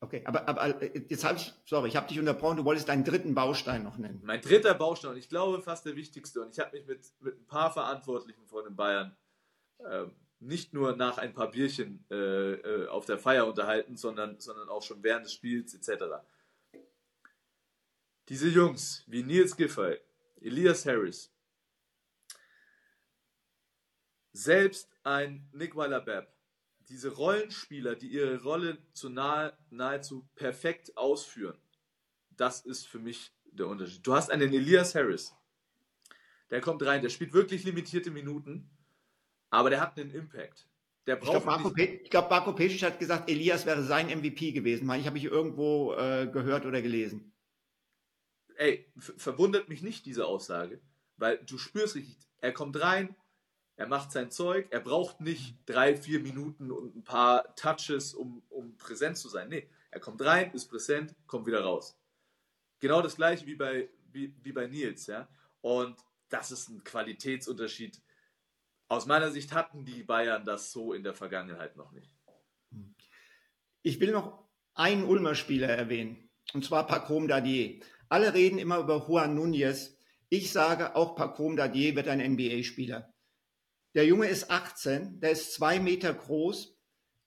[0.00, 3.04] okay, aber, aber äh, jetzt habe ich, sorry, ich habe dich unterbrochen, du wolltest deinen
[3.04, 4.20] dritten Baustein noch nennen.
[4.24, 7.40] Mein dritter Baustein, und ich glaube fast der wichtigste, und ich habe mich mit, mit
[7.40, 9.16] ein paar Verantwortlichen von den Bayern
[9.84, 14.68] ähm, nicht nur nach ein paar Bierchen äh, äh, auf der Feier unterhalten, sondern, sondern
[14.68, 16.04] auch schon während des Spiels etc.
[18.28, 19.98] Diese Jungs wie Nils Giffey,
[20.40, 21.31] Elias Harris,
[24.32, 26.32] selbst ein Nick Weiler-Bepp,
[26.88, 31.58] diese Rollenspieler, die ihre Rolle zu nahe, nahezu perfekt ausführen,
[32.30, 34.06] das ist für mich der Unterschied.
[34.06, 35.34] Du hast einen Elias Harris,
[36.50, 38.68] der kommt rein, der spielt wirklich limitierte Minuten,
[39.50, 40.66] aber der hat einen Impact.
[41.06, 44.52] Der Ich glaube, braucht Marco, Pe glaub, Marco Pesic hat gesagt, Elias wäre sein MVP
[44.52, 44.88] gewesen.
[44.94, 47.32] Ich habe ich irgendwo äh, gehört oder gelesen.
[48.56, 50.80] ey, verwundert mich nicht diese Aussage,
[51.16, 53.16] weil du spürst richtig, er kommt rein,
[53.82, 58.40] er macht sein Zeug, er braucht nicht drei, vier Minuten und ein paar Touches, um,
[58.48, 59.48] um präsent zu sein.
[59.48, 61.98] Nee, er kommt rein, ist präsent, kommt wieder raus.
[62.78, 65.28] Genau das gleiche wie bei, wie, wie bei Nils, ja.
[65.62, 65.96] Und
[66.28, 68.00] das ist ein Qualitätsunterschied.
[68.86, 72.14] Aus meiner Sicht hatten die Bayern das so in der Vergangenheit noch nicht.
[73.82, 77.80] Ich will noch einen Ulmer Spieler erwähnen, und zwar Pacom Dadier.
[78.08, 79.96] Alle reden immer über Juan Núñez.
[80.28, 83.11] Ich sage, auch Pacom Dadier wird ein NBA-Spieler.
[83.94, 86.74] Der Junge ist 18, der ist zwei Meter groß,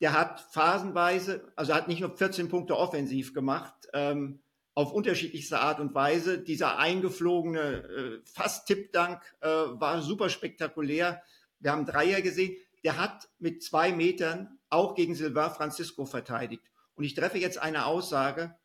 [0.01, 4.41] der hat phasenweise, also hat nicht nur 14 Punkte offensiv gemacht, ähm,
[4.73, 6.37] auf unterschiedlichste Art und Weise.
[6.37, 11.23] Dieser eingeflogene, äh, fast Tippdank äh, war super spektakulär.
[11.59, 12.57] Wir haben Dreier gesehen.
[12.83, 16.63] Der hat mit zwei Metern auch gegen Sylvain Francisco verteidigt.
[16.95, 18.55] Und ich treffe jetzt eine Aussage.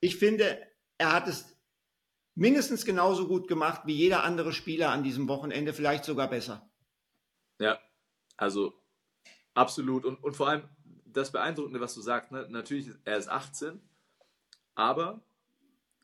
[0.00, 0.60] Ich finde,
[0.98, 1.57] er hat es
[2.38, 6.70] mindestens genauso gut gemacht wie jeder andere Spieler an diesem Wochenende, vielleicht sogar besser.
[7.58, 7.80] Ja,
[8.36, 8.80] also
[9.54, 10.04] absolut.
[10.04, 10.68] Und, und vor allem
[11.04, 12.46] das Beeindruckende, was du sagst, ne?
[12.48, 13.80] natürlich, er ist 18,
[14.76, 15.20] aber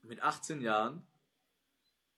[0.02, 1.06] mit 18 Jahren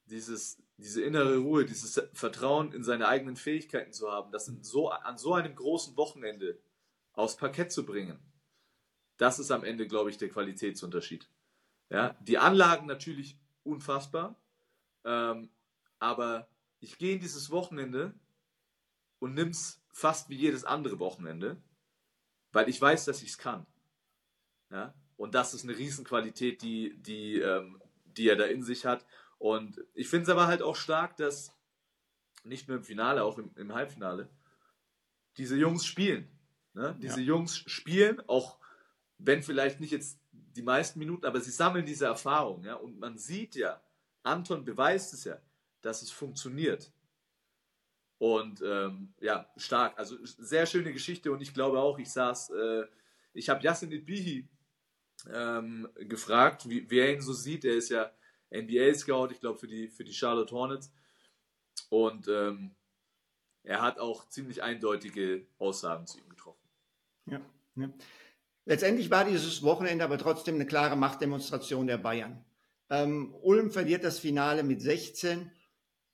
[0.07, 5.19] dieses, diese innere Ruhe, dieses Vertrauen in seine eigenen Fähigkeiten zu haben, das so, an
[5.19, 6.59] so einem großen Wochenende
[7.13, 8.19] aufs Parkett zu bringen,
[9.19, 11.29] das ist am Ende, glaube ich, der Qualitätsunterschied.
[11.91, 14.41] Ja, die Anlagen natürlich unfassbar,
[15.05, 15.51] ähm,
[15.99, 16.49] aber
[16.81, 18.15] ich gehe in dieses Wochenende
[19.19, 21.61] und nimm's fast wie jedes andere Wochenende
[22.57, 23.67] weil ich weiß, dass ich es kann.
[24.71, 24.95] Ja?
[25.19, 29.05] Und das ist eine Riesenqualität, die, die, ähm, die er da in sich hat.
[29.37, 31.55] Und ich finde es aber halt auch stark, dass
[32.45, 34.31] nicht nur im Finale, auch im, im Halbfinale,
[35.37, 36.31] diese Jungs spielen.
[36.73, 36.97] Ne?
[37.03, 37.27] Diese ja.
[37.27, 38.59] Jungs spielen, auch
[39.19, 40.19] wenn vielleicht nicht jetzt
[40.57, 42.65] die meisten Minuten, aber sie sammeln diese Erfahrung.
[42.65, 42.75] Ja?
[42.75, 43.81] Und man sieht ja,
[44.23, 45.39] Anton beweist es ja,
[45.83, 46.93] dass es funktioniert.
[48.19, 49.99] Und ähm, ja, stark.
[49.99, 52.87] Also sehr schöne Geschichte und ich glaube auch, ich saß, äh,
[53.35, 54.49] ich habe Yassin Idbihi
[55.31, 57.65] ähm, gefragt, wie, wer ihn so sieht.
[57.65, 58.11] Er ist ja
[58.51, 60.91] NBA-Scout, ich glaube, für die, für die Charlotte Hornets.
[61.91, 62.75] Und ähm,
[63.63, 66.69] er hat auch ziemlich eindeutige Aussagen zu ihm getroffen.
[67.27, 67.41] Ja,
[67.75, 67.91] ja.
[68.67, 72.45] Letztendlich war dieses Wochenende aber trotzdem eine klare Machtdemonstration der Bayern.
[72.91, 75.51] Ähm, Ulm verliert das Finale mit 16.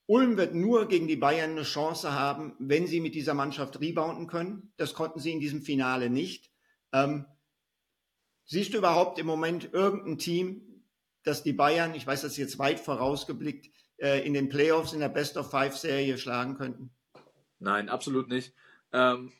[0.05, 4.27] Ulm wird nur gegen die Bayern eine Chance haben, wenn sie mit dieser Mannschaft rebounden
[4.27, 4.71] können.
[4.77, 6.51] Das konnten sie in diesem Finale nicht.
[6.91, 7.25] Ähm,
[8.45, 10.83] siehst du überhaupt im Moment irgendein Team,
[11.23, 14.99] das die Bayern, ich weiß, das ist jetzt weit vorausgeblickt, äh, in den Playoffs in
[14.99, 16.91] der Best of Five Serie schlagen könnten?
[17.57, 18.53] Nein, absolut nicht.
[18.91, 19.31] Ähm,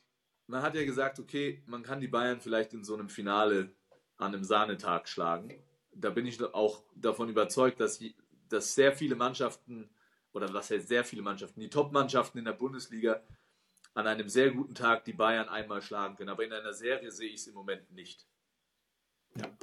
[0.46, 3.74] man hat ja gesagt, okay, man kann die Bayern vielleicht in so einem Finale
[4.16, 5.62] an einem Sahnetag schlagen.
[5.92, 8.02] Da bin ich auch davon überzeugt, dass,
[8.48, 9.88] dass sehr viele Mannschaften,
[10.32, 13.22] oder was heißt sehr viele Mannschaften, die Top-Mannschaften in der Bundesliga
[13.94, 16.30] an einem sehr guten Tag die Bayern einmal schlagen können.
[16.30, 18.26] Aber in einer Serie sehe ich es im Moment nicht.
[19.36, 19.56] Ja.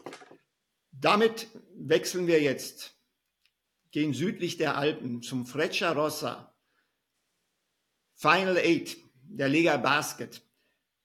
[0.92, 2.98] Damit wechseln wir jetzt,
[3.92, 6.54] gehen südlich der Alpen zum Freccia Rossa.
[8.16, 10.42] Final Eight der Lega Basket.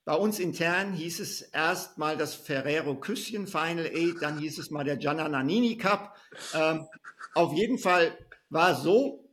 [0.07, 4.71] Bei uns intern hieß es erst mal das Ferrero Küsschen Final Eight, dann hieß es
[4.71, 6.15] mal der Gianna Nannini Cup.
[6.53, 6.87] Ähm,
[7.33, 8.17] auf jeden Fall
[8.49, 9.29] war es so,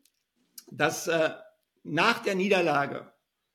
[0.72, 1.30] dass äh,
[1.84, 3.12] nach der Niederlage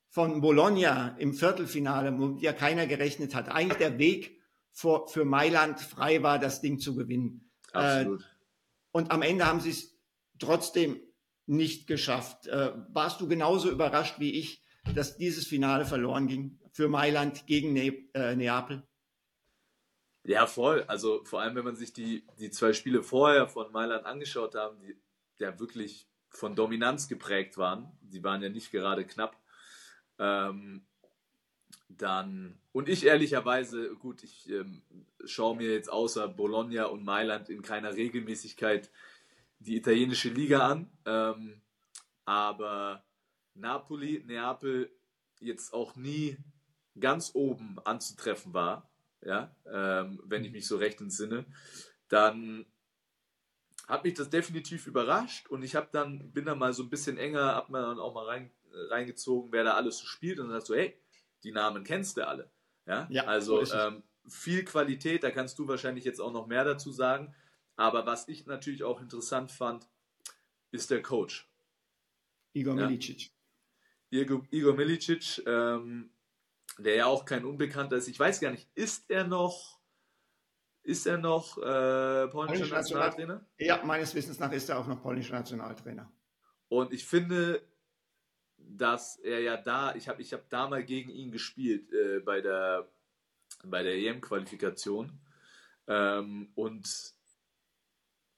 [0.08, 4.40] von Bologna im Viertelfinale, wo ja keiner gerechnet hat, eigentlich der Weg
[4.72, 7.52] vor, für Mailand frei war, das Ding zu gewinnen.
[7.74, 8.22] Absolut.
[8.22, 8.26] Äh,
[8.94, 9.94] und am Ende haben sie es
[10.40, 11.02] trotzdem
[11.48, 12.48] nicht geschafft.
[12.48, 14.64] Äh, warst du genauso überrascht wie ich,
[14.96, 16.59] dass dieses Finale verloren ging?
[16.72, 18.84] Für Mailand gegen ne äh, Neapel?
[20.24, 20.84] Ja, voll.
[20.88, 24.80] Also vor allem, wenn man sich die, die zwei Spiele vorher von Mailand angeschaut haben,
[24.80, 24.96] die
[25.40, 27.92] ja wirklich von Dominanz geprägt waren.
[28.02, 29.42] Die waren ja nicht gerade knapp.
[30.20, 30.86] Ähm,
[31.88, 34.84] dann, und ich ehrlicherweise, gut, ich ähm,
[35.26, 38.92] schaue mir jetzt außer Bologna und Mailand in keiner Regelmäßigkeit
[39.60, 40.92] die italienische Liga an.
[41.06, 41.62] Ähm,
[42.26, 43.04] aber
[43.56, 44.92] Napoli, Neapel
[45.40, 46.38] jetzt auch nie
[47.00, 48.90] ganz oben anzutreffen war,
[49.22, 51.46] ja, ähm, wenn ich mich so recht entsinne,
[52.08, 52.66] dann
[53.88, 57.18] hat mich das definitiv überrascht und ich habe dann bin dann mal so ein bisschen
[57.18, 58.52] enger, hab mir dann auch mal rein,
[58.90, 60.98] reingezogen, wer da alles so spielt und dann sagst du, hey,
[61.44, 62.50] die Namen kennst du alle,
[62.86, 66.64] ja, ja also so ähm, viel Qualität, da kannst du wahrscheinlich jetzt auch noch mehr
[66.64, 67.34] dazu sagen,
[67.76, 69.88] aber was ich natürlich auch interessant fand,
[70.72, 71.50] ist der Coach.
[72.54, 72.88] Igor ja?
[72.88, 73.32] Milicic.
[74.12, 76.12] Igor, Igor Milicic, ähm,
[76.80, 78.08] der ja auch kein Unbekannter ist.
[78.08, 79.80] Ich weiß gar nicht, ist er noch,
[80.84, 83.46] ist er noch äh, polnischer Nationaltrainer?
[83.58, 86.12] Ja, meines Wissens nach ist er auch noch polnischer Nationaltrainer.
[86.68, 87.62] Und ich finde,
[88.58, 92.42] dass er ja da, ich habe ich hab da mal gegen ihn gespielt äh, bei
[92.42, 92.90] der,
[93.66, 95.20] bei der EM-Qualifikation.
[95.88, 97.14] Ähm, und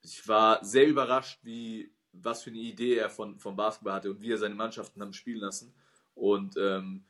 [0.03, 4.21] ich war sehr überrascht, wie, was für eine Idee er von, von Basketball hatte und
[4.21, 5.73] wie er seine Mannschaften haben spielen lassen.
[6.13, 7.05] Und ähm,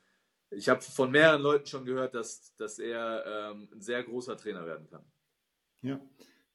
[0.52, 4.66] ich habe von mehreren Leuten schon gehört, dass, dass er ähm, ein sehr großer Trainer
[4.66, 5.04] werden kann.
[5.82, 6.00] Ja,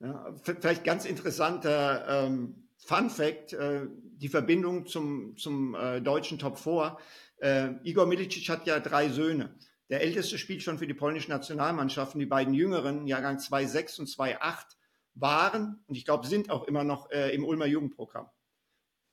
[0.00, 6.58] ja vielleicht ganz interessanter ähm, Fun Fact, äh, die Verbindung zum, zum äh, deutschen Top
[6.58, 6.96] 4.
[7.38, 9.54] Äh, Igor Milicic hat ja drei Söhne.
[9.88, 14.08] Der älteste spielt schon für die polnische Nationalmannschaft und die beiden jüngeren, Jahrgang 2.6 und
[14.08, 14.76] 2.8,
[15.14, 18.28] waren und ich glaube, sind auch immer noch äh, im Ulmer Jugendprogramm.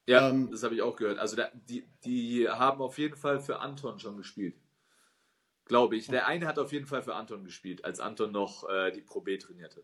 [0.05, 1.19] Ja, ähm, das habe ich auch gehört.
[1.19, 4.55] Also da, die, die haben auf jeden Fall für Anton schon gespielt.
[5.65, 6.07] Glaube ich.
[6.07, 9.21] Der eine hat auf jeden Fall für Anton gespielt, als Anton noch äh, die Pro
[9.21, 9.83] B trainiert hat.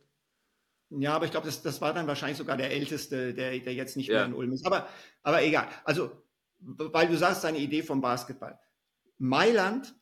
[0.89, 3.95] Ja, aber ich glaube, das, das war dann wahrscheinlich sogar der Älteste, der, der jetzt
[3.95, 4.15] nicht ja.
[4.15, 4.65] mehr in Ulm ist.
[4.65, 4.89] Aber,
[5.21, 5.67] aber egal.
[5.83, 6.11] Also,
[6.59, 8.59] weil du sagst, deine Idee vom Basketball.
[9.17, 9.95] Mailand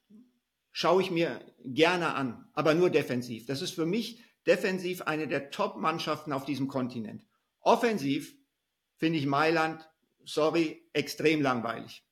[0.72, 3.46] schaue ich mir gerne an, aber nur defensiv.
[3.46, 7.26] Das ist für mich defensiv eine der Top-Mannschaften auf diesem Kontinent.
[7.60, 8.36] Offensiv
[8.96, 9.88] finde ich Mailand,
[10.24, 12.06] sorry, extrem langweilig.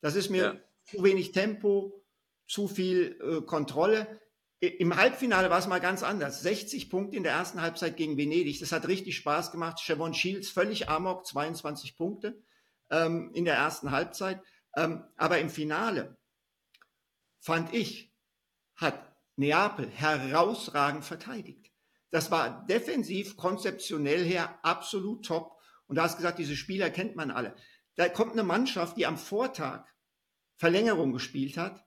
[0.00, 0.60] Das ist mir ja.
[0.84, 1.99] zu wenig Tempo,
[2.50, 4.20] zu viel äh, Kontrolle.
[4.58, 6.42] Im Halbfinale war es mal ganz anders.
[6.42, 8.58] 60 Punkte in der ersten Halbzeit gegen Venedig.
[8.58, 9.80] Das hat richtig Spaß gemacht.
[9.80, 12.42] Chevron Shields völlig amok, 22 Punkte
[12.90, 14.42] ähm, in der ersten Halbzeit.
[14.76, 16.18] Ähm, aber im Finale
[17.38, 18.12] fand ich,
[18.74, 21.70] hat Neapel herausragend verteidigt.
[22.10, 25.56] Das war defensiv, konzeptionell her absolut top.
[25.86, 27.54] Und da hast gesagt, diese Spieler kennt man alle.
[27.94, 29.86] Da kommt eine Mannschaft, die am Vortag
[30.56, 31.84] Verlängerung gespielt hat,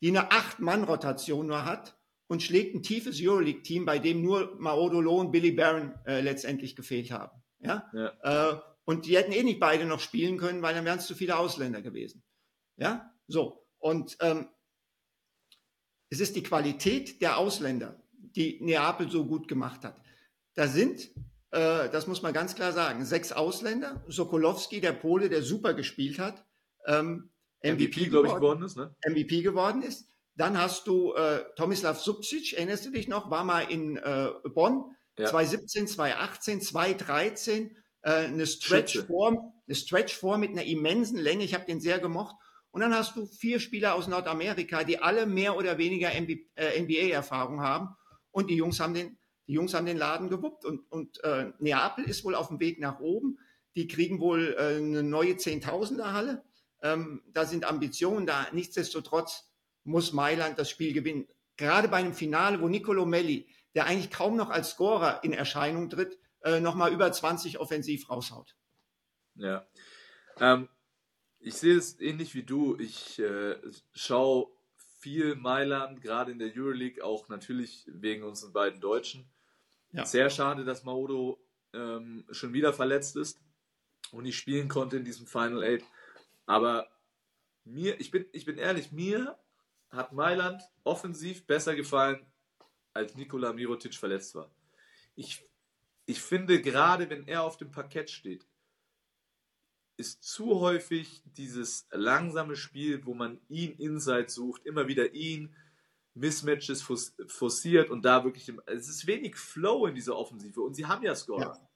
[0.00, 5.32] die eine Acht-Mann-Rotation nur hat und schlägt ein tiefes Euroleague-Team, bei dem nur Maodolo und
[5.32, 7.42] Billy Barron äh, letztendlich gefehlt haben.
[7.60, 7.90] Ja?
[7.92, 8.52] ja.
[8.52, 11.14] Äh, und die hätten eh nicht beide noch spielen können, weil dann wären es zu
[11.14, 12.22] viele Ausländer gewesen.
[12.76, 13.66] Ja, so.
[13.78, 14.48] Und ähm,
[16.10, 20.00] es ist die Qualität der Ausländer, die Neapel so gut gemacht hat.
[20.54, 21.10] Da sind,
[21.50, 24.02] äh, das muss man ganz klar sagen, sechs Ausländer.
[24.08, 26.44] Sokolowski, der Pole, der super gespielt hat,
[26.86, 27.30] ähm,
[27.62, 28.76] MVP, MVP glaube ich, geworden ist.
[28.76, 28.94] Ne?
[29.06, 30.08] MVP geworden ist.
[30.34, 34.94] Dann hast du äh, Tomislav Subcic, erinnerst du dich noch, war mal in äh, Bonn,
[35.18, 35.26] ja.
[35.26, 41.44] 2017, 2018, 2013 äh, eine Stretch-Form, eine Stretch-Form mit einer immensen Länge.
[41.44, 42.36] Ich habe den sehr gemocht.
[42.70, 47.62] Und dann hast du vier Spieler aus Nordamerika, die alle mehr oder weniger NBA-Erfahrung äh,
[47.62, 47.88] haben.
[48.30, 49.18] Und die Jungs haben den,
[49.48, 50.64] die Jungs haben den Laden gewuppt.
[50.64, 53.38] Und, und äh, Neapel ist wohl auf dem Weg nach oben.
[53.74, 56.44] Die kriegen wohl äh, eine neue Zehntausender-Halle.
[56.82, 58.46] Ähm, da sind Ambitionen da.
[58.52, 59.50] Nichtsdestotrotz
[59.84, 61.26] muss Mailand das Spiel gewinnen.
[61.56, 65.90] Gerade bei einem Finale, wo Nicolo Melli, der eigentlich kaum noch als Scorer in Erscheinung
[65.90, 68.54] tritt, äh, nochmal über 20 offensiv raushaut.
[69.34, 69.66] Ja.
[70.38, 70.68] Ähm,
[71.40, 72.76] ich sehe es ähnlich wie du.
[72.78, 73.56] Ich äh,
[73.92, 74.48] schaue
[74.98, 79.28] viel Mailand, gerade in der Euroleague, auch natürlich wegen unseren beiden Deutschen.
[79.92, 80.04] Ja.
[80.04, 81.40] Sehr schade, dass Maodo
[81.72, 83.40] ähm, schon wieder verletzt ist
[84.10, 85.84] und nicht spielen konnte in diesem Final Eight.
[86.48, 86.88] Aber
[87.64, 89.38] mir, ich bin, ich bin ehrlich, mir
[89.90, 92.26] hat Mailand offensiv besser gefallen,
[92.92, 94.50] als Nikola Mirotic verletzt war.
[95.14, 95.48] Ich
[96.08, 98.46] ich finde, gerade wenn er auf dem Parkett steht,
[99.98, 105.54] ist zu häufig dieses langsame Spiel, wo man ihn inside sucht, immer wieder ihn,
[106.14, 106.82] Mismatches
[107.26, 111.14] forciert und da wirklich, es ist wenig Flow in dieser Offensive und sie haben ja
[111.14, 111.42] Score.
[111.42, 111.67] Ja.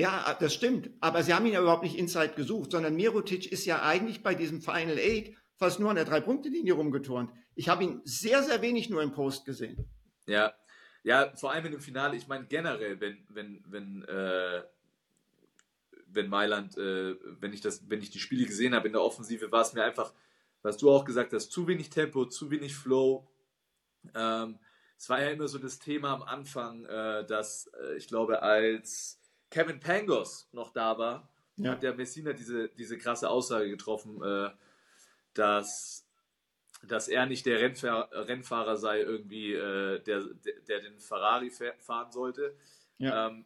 [0.00, 0.36] Ja.
[0.38, 0.90] das stimmt.
[1.00, 4.34] Aber sie haben ihn ja überhaupt nicht inside gesucht, sondern Mirotic ist ja eigentlich bei
[4.34, 7.30] diesem Final Eight fast nur an der Drei-Punkte-Linie rumgeturnt.
[7.54, 9.84] Ich habe ihn sehr, sehr wenig nur im Post gesehen.
[10.26, 10.54] Ja,
[11.02, 14.62] ja, vor allem dem Finale, ich meine generell, wenn, wenn, wenn, äh,
[16.06, 19.50] wenn Mailand, äh, wenn ich das, wenn ich die Spiele gesehen habe in der Offensive,
[19.50, 20.12] war es mir einfach,
[20.62, 23.26] was du auch gesagt hast, zu wenig Tempo, zu wenig Flow.
[24.14, 24.58] Ähm,
[24.98, 29.19] es war ja immer so das Thema am Anfang, äh, dass äh, ich glaube, als
[29.50, 31.72] Kevin Pangos noch da war, ja.
[31.72, 34.50] hat der Messina diese, diese krasse Aussage getroffen, äh,
[35.34, 36.06] dass
[36.82, 40.22] dass er nicht der Rennfahr Rennfahrer sei, irgendwie, äh, der,
[40.66, 42.54] der, den Ferrari fahren sollte.
[42.98, 43.28] Ja.
[43.28, 43.44] Ähm,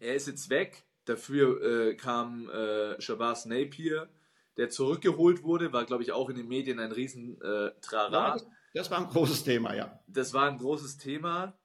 [0.00, 0.84] er ist jetzt weg.
[1.04, 4.08] Dafür äh, kam äh, Shabazz Napier,
[4.56, 8.38] der zurückgeholt wurde, war, glaube ich, auch in den Medien ein riesen äh, Trara.
[8.74, 9.98] das war ein großes Thema, ja.
[10.06, 11.58] Das war ein großes Thema.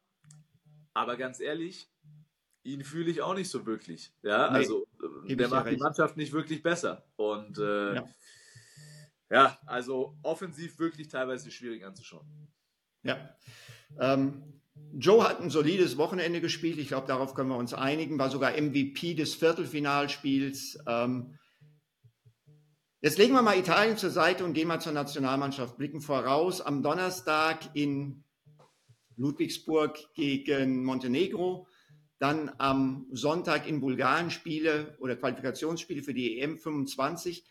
[0.93, 1.89] Aber ganz ehrlich,
[2.63, 4.13] ihn fühle ich auch nicht so wirklich.
[4.21, 4.87] Ja, nee, also
[5.25, 7.05] der macht die Mannschaft nicht wirklich besser.
[7.15, 8.07] Und äh, ja.
[9.33, 12.27] Ja, also offensiv wirklich teilweise schwierig anzuschauen.
[13.01, 13.35] Ja.
[13.99, 14.61] Ähm,
[14.93, 16.77] Joe hat ein solides Wochenende gespielt.
[16.77, 18.19] Ich glaube, darauf können wir uns einigen.
[18.19, 20.77] War sogar MVP des Viertelfinalspiels.
[20.87, 21.39] Ähm,
[23.01, 25.77] jetzt legen wir mal Italien zur Seite und gehen mal zur Nationalmannschaft.
[25.77, 28.23] Blicken voraus am Donnerstag in
[29.17, 31.67] Ludwigsburg gegen Montenegro.
[32.23, 37.45] Dann am Sonntag in Bulgarien Spiele oder Qualifikationsspiele für die EM 25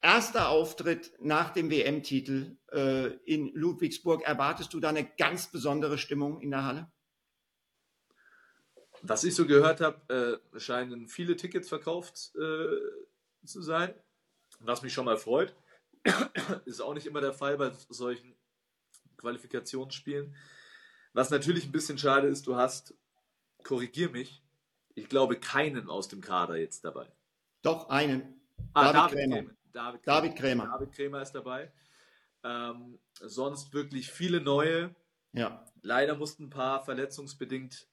[0.00, 4.24] erster Auftritt nach dem WM-Titel äh, in Ludwigsburg.
[4.24, 6.90] Erwartest du da eine ganz besondere Stimmung in der Halle?
[9.02, 13.94] Was ich so gehört habe, äh, scheinen viele Tickets verkauft äh, zu sein,
[14.58, 15.54] was mich schon mal freut.
[16.64, 18.34] Ist auch nicht immer der Fall bei solchen
[19.18, 20.34] Qualifikationsspielen.
[21.12, 22.94] Was natürlich ein bisschen schade ist, du hast,
[23.64, 24.42] korrigier mich,
[24.94, 27.10] ich glaube keinen aus dem Kader jetzt dabei.
[27.62, 28.40] Doch, einen.
[28.74, 29.50] Ah, David, David Krämer.
[29.72, 30.66] David, David Krämer.
[30.66, 31.72] David Krämer ist dabei.
[32.44, 34.94] Ähm, sonst wirklich viele neue.
[35.32, 35.64] Ja.
[35.82, 37.88] Leider mussten ein paar verletzungsbedingt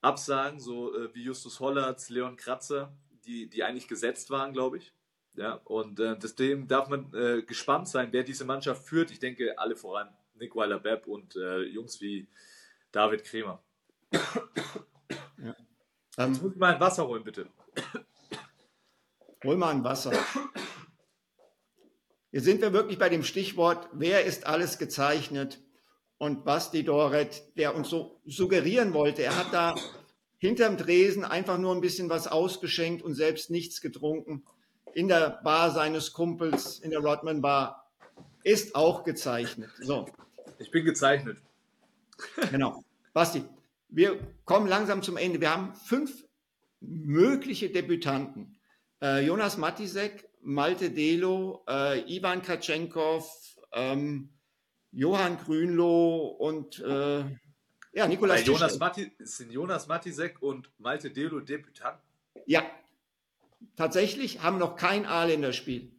[0.00, 4.92] absagen, so äh, wie Justus Hollertz, Leon Kratzer, die, die eigentlich gesetzt waren, glaube ich.
[5.34, 9.10] Ja, und äh, deswegen darf man äh, gespannt sein, wer diese Mannschaft führt.
[9.10, 10.08] Ich denke, alle voran.
[10.34, 12.28] Nick Weiler-Bepp und äh, Jungs wie
[12.90, 13.62] David Krämer.
[14.12, 15.54] Ja.
[16.18, 17.48] Ähm, Jetzt muss ich mal ein Wasser holen, bitte.
[19.44, 20.12] Hol mal ein Wasser.
[22.30, 25.62] Hier sind wir wirklich bei dem Stichwort, wer ist alles gezeichnet?
[26.18, 29.74] Und Basti Doret, der uns so suggerieren wollte, er hat da
[30.38, 34.44] hinterm Dresen einfach nur ein bisschen was ausgeschenkt und selbst nichts getrunken.
[34.94, 37.90] In der Bar seines Kumpels, in der Rodman Bar,
[38.44, 39.70] ist auch gezeichnet.
[39.80, 40.06] So.
[40.58, 41.38] Ich bin gezeichnet.
[42.50, 42.82] Genau.
[43.12, 43.44] Basti,
[43.88, 45.40] wir kommen langsam zum Ende.
[45.40, 46.24] Wir haben fünf
[46.80, 48.58] mögliche Debütanten.
[49.02, 53.28] Äh, Jonas Matisek, Malte Delo, äh, Ivan Katschenkov,
[53.72, 54.30] ähm,
[54.92, 57.24] Johann Grünloh und äh,
[57.92, 62.02] ja, Nikolas Bei Jonas Mati, sind Jonas Matisek und Malte Delo Debütanten?
[62.46, 62.62] Ja,
[63.74, 65.92] tatsächlich haben noch kein A-Länderspiel.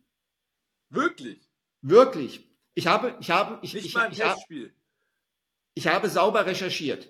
[0.89, 1.49] Wirklich?
[1.81, 2.47] Wirklich.
[2.75, 4.73] Ich habe, ich habe, ich, Nicht ich, mal ein ich, Testspiel.
[5.73, 7.09] ich habe sauber recherchiert.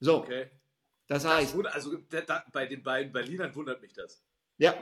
[0.00, 0.50] So, Okay.
[1.06, 4.24] das Das heißt, wund- also da, da, bei den beiden Berlinern wundert mich das.
[4.58, 4.74] ja,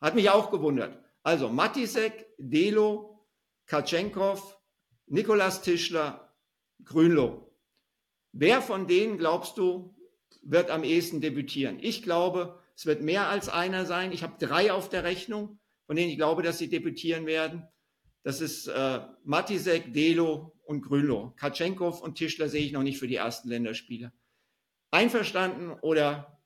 [0.00, 0.98] hat mich auch gewundert.
[1.22, 3.26] Also Matisek, Delo,
[3.66, 4.58] Katschenkov,
[5.06, 6.34] Nikolas Tischler,
[6.84, 7.54] Grünloh.
[8.32, 9.94] Wer von denen, glaubst du,
[10.42, 11.78] wird am ehesten debütieren?
[11.80, 14.12] Ich glaube, es wird mehr als einer sein.
[14.12, 17.68] Ich habe drei auf der Rechnung, von denen ich glaube, dass sie debütieren werden.
[18.22, 21.32] Das ist äh, Matisek, Delo und Grünloh.
[21.36, 24.12] Katschenkov und Tischler sehe ich noch nicht für die ersten Länderspiele.
[24.92, 26.40] Einverstanden oder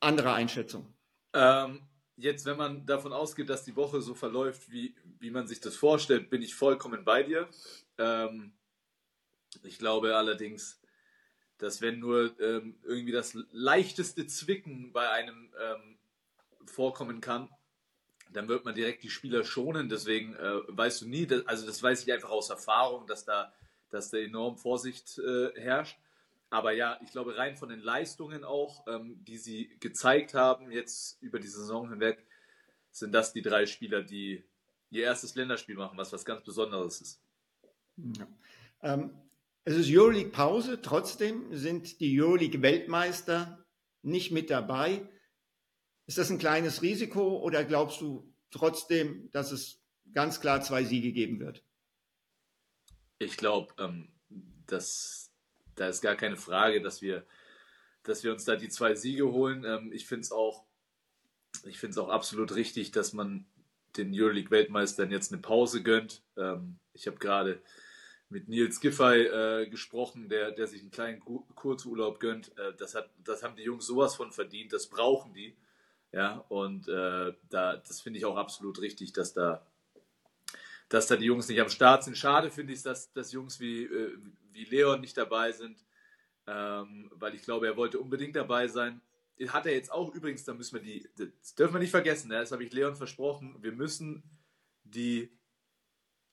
[0.00, 0.92] andere Einschätzung?
[1.32, 5.60] Ähm, jetzt, wenn man davon ausgeht, dass die Woche so verläuft, wie, wie man sich
[5.60, 7.48] das vorstellt, bin ich vollkommen bei dir.
[7.96, 8.52] Ähm,
[9.62, 10.80] ich glaube allerdings,
[11.58, 15.98] dass wenn nur ähm, irgendwie das leichteste Zwicken bei einem ähm,
[16.66, 17.48] vorkommen kann,
[18.34, 19.88] dann wird man direkt die Spieler schonen.
[19.88, 23.54] Deswegen äh, weißt du nie, dass, also das weiß ich einfach aus Erfahrung, dass da,
[23.90, 25.98] dass da enorm Vorsicht äh, herrscht.
[26.50, 31.22] Aber ja, ich glaube, rein von den Leistungen auch, ähm, die sie gezeigt haben, jetzt
[31.22, 32.26] über die Saison hinweg,
[32.90, 34.44] sind das die drei Spieler, die
[34.90, 37.20] ihr erstes Länderspiel machen, was was ganz Besonderes ist.
[37.96, 38.26] Ja.
[38.82, 39.10] Ähm,
[39.64, 43.64] es ist Euroleague-Pause, trotzdem sind die Euroleague-Weltmeister
[44.02, 45.08] nicht mit dabei.
[46.06, 49.80] Ist das ein kleines Risiko oder glaubst du trotzdem, dass es
[50.12, 51.64] ganz klar zwei Siege geben wird?
[53.18, 54.08] Ich glaube, ähm,
[54.66, 55.32] dass
[55.76, 57.26] da ist gar keine Frage, dass wir,
[58.02, 59.64] dass wir uns da die zwei Siege holen.
[59.64, 60.64] Ähm, ich finde es auch,
[61.64, 63.46] ich finde es auch absolut richtig, dass man
[63.96, 66.22] den Euroleague-Weltmeistern jetzt eine Pause gönnt.
[66.36, 67.62] Ähm, ich habe gerade
[68.28, 72.56] mit Nils Giffey äh, gesprochen, der, der sich einen kleinen Ku- Kurzurlaub gönnt.
[72.58, 75.56] Äh, das, hat, das haben die Jungs sowas von verdient, das brauchen die.
[76.14, 79.66] Ja, und äh, da, das finde ich auch absolut richtig, dass da,
[80.88, 82.16] dass da die Jungs nicht am Start sind.
[82.16, 84.16] Schade finde ich, dass, dass Jungs wie, äh,
[84.52, 85.84] wie Leon nicht dabei sind,
[86.46, 89.00] ähm, weil ich glaube, er wollte unbedingt dabei sein.
[89.48, 92.38] Hat er jetzt auch übrigens, da müssen wir die, das dürfen wir nicht vergessen, ne?
[92.38, 94.22] das habe ich Leon versprochen, wir müssen
[94.84, 95.36] die,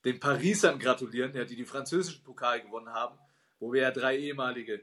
[0.06, 3.18] den Parisern gratulieren, ja, die die französischen Pokal gewonnen haben,
[3.58, 4.82] wo wir ja drei ehemalige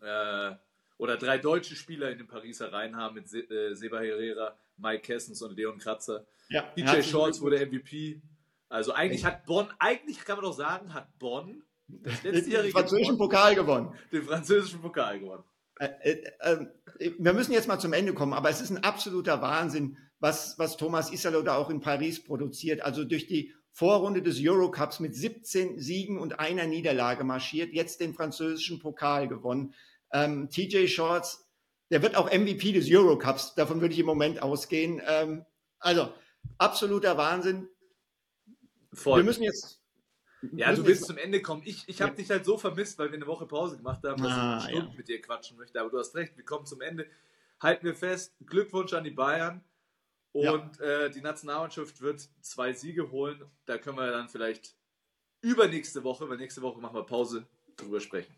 [0.00, 0.54] äh,
[1.00, 5.00] oder drei deutsche Spieler in den Pariser Reihen haben mit Se äh, Seba Herrera, Mike
[5.00, 6.26] Kessens und Leon Kratzer.
[6.50, 7.64] Ja, DJ Shorts wurde.
[7.64, 8.20] MVP.
[8.68, 13.30] Also eigentlich hat Bonn, eigentlich kann man doch sagen, hat Bonn das den französischen Bonn
[13.30, 13.94] Pokal gewonnen.
[14.12, 15.42] den französischen Pokal gewonnen.
[15.78, 16.66] Äh, äh,
[16.98, 20.58] äh, wir müssen jetzt mal zum Ende kommen, aber es ist ein absoluter Wahnsinn, was,
[20.58, 22.82] was Thomas Isalo da auch in Paris produziert.
[22.82, 28.12] Also durch die Vorrunde des Eurocups mit 17 Siegen und einer Niederlage marschiert, jetzt den
[28.12, 29.72] französischen Pokal gewonnen.
[30.12, 31.46] Ähm, TJ Shorts,
[31.90, 35.00] der wird auch MVP des Eurocups, davon würde ich im Moment ausgehen.
[35.06, 35.44] Ähm,
[35.78, 36.12] also
[36.58, 37.68] absoluter Wahnsinn.
[38.92, 39.20] Voll.
[39.20, 39.80] Wir müssen jetzt.
[40.52, 41.62] ja, müssen du willst jetzt- zum Ende kommen.
[41.64, 42.16] Ich, ich habe Ja.
[42.16, 44.70] dich halt so vermisst, weil wir eine Woche Pause gemacht haben, dass Ah, ich eine
[44.76, 44.96] Stunde ja.
[44.96, 45.80] mit dir quatschen möchte.
[45.80, 47.06] Aber du hast recht, wir kommen zum Ende.
[47.60, 49.62] Halten wir fest, Glückwunsch an die Bayern.
[50.32, 50.52] Ja.
[50.52, 53.44] Und äh, die Nationalmannschaft wird zwei Siege holen.
[53.66, 54.76] Da können wir dann vielleicht
[55.42, 57.46] übernächste Woche, weil nächste Woche machen wir Pause,
[57.76, 58.34] drüber sprechen.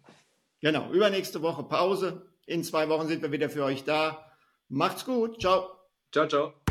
[0.63, 2.23] Genau, übernächste Woche Pause.
[2.47, 4.33] In zwei Wochen sind wir wieder für euch da.
[4.69, 5.41] Macht's gut.
[5.41, 5.69] Ciao.
[6.13, 6.62] Ciao, ciao.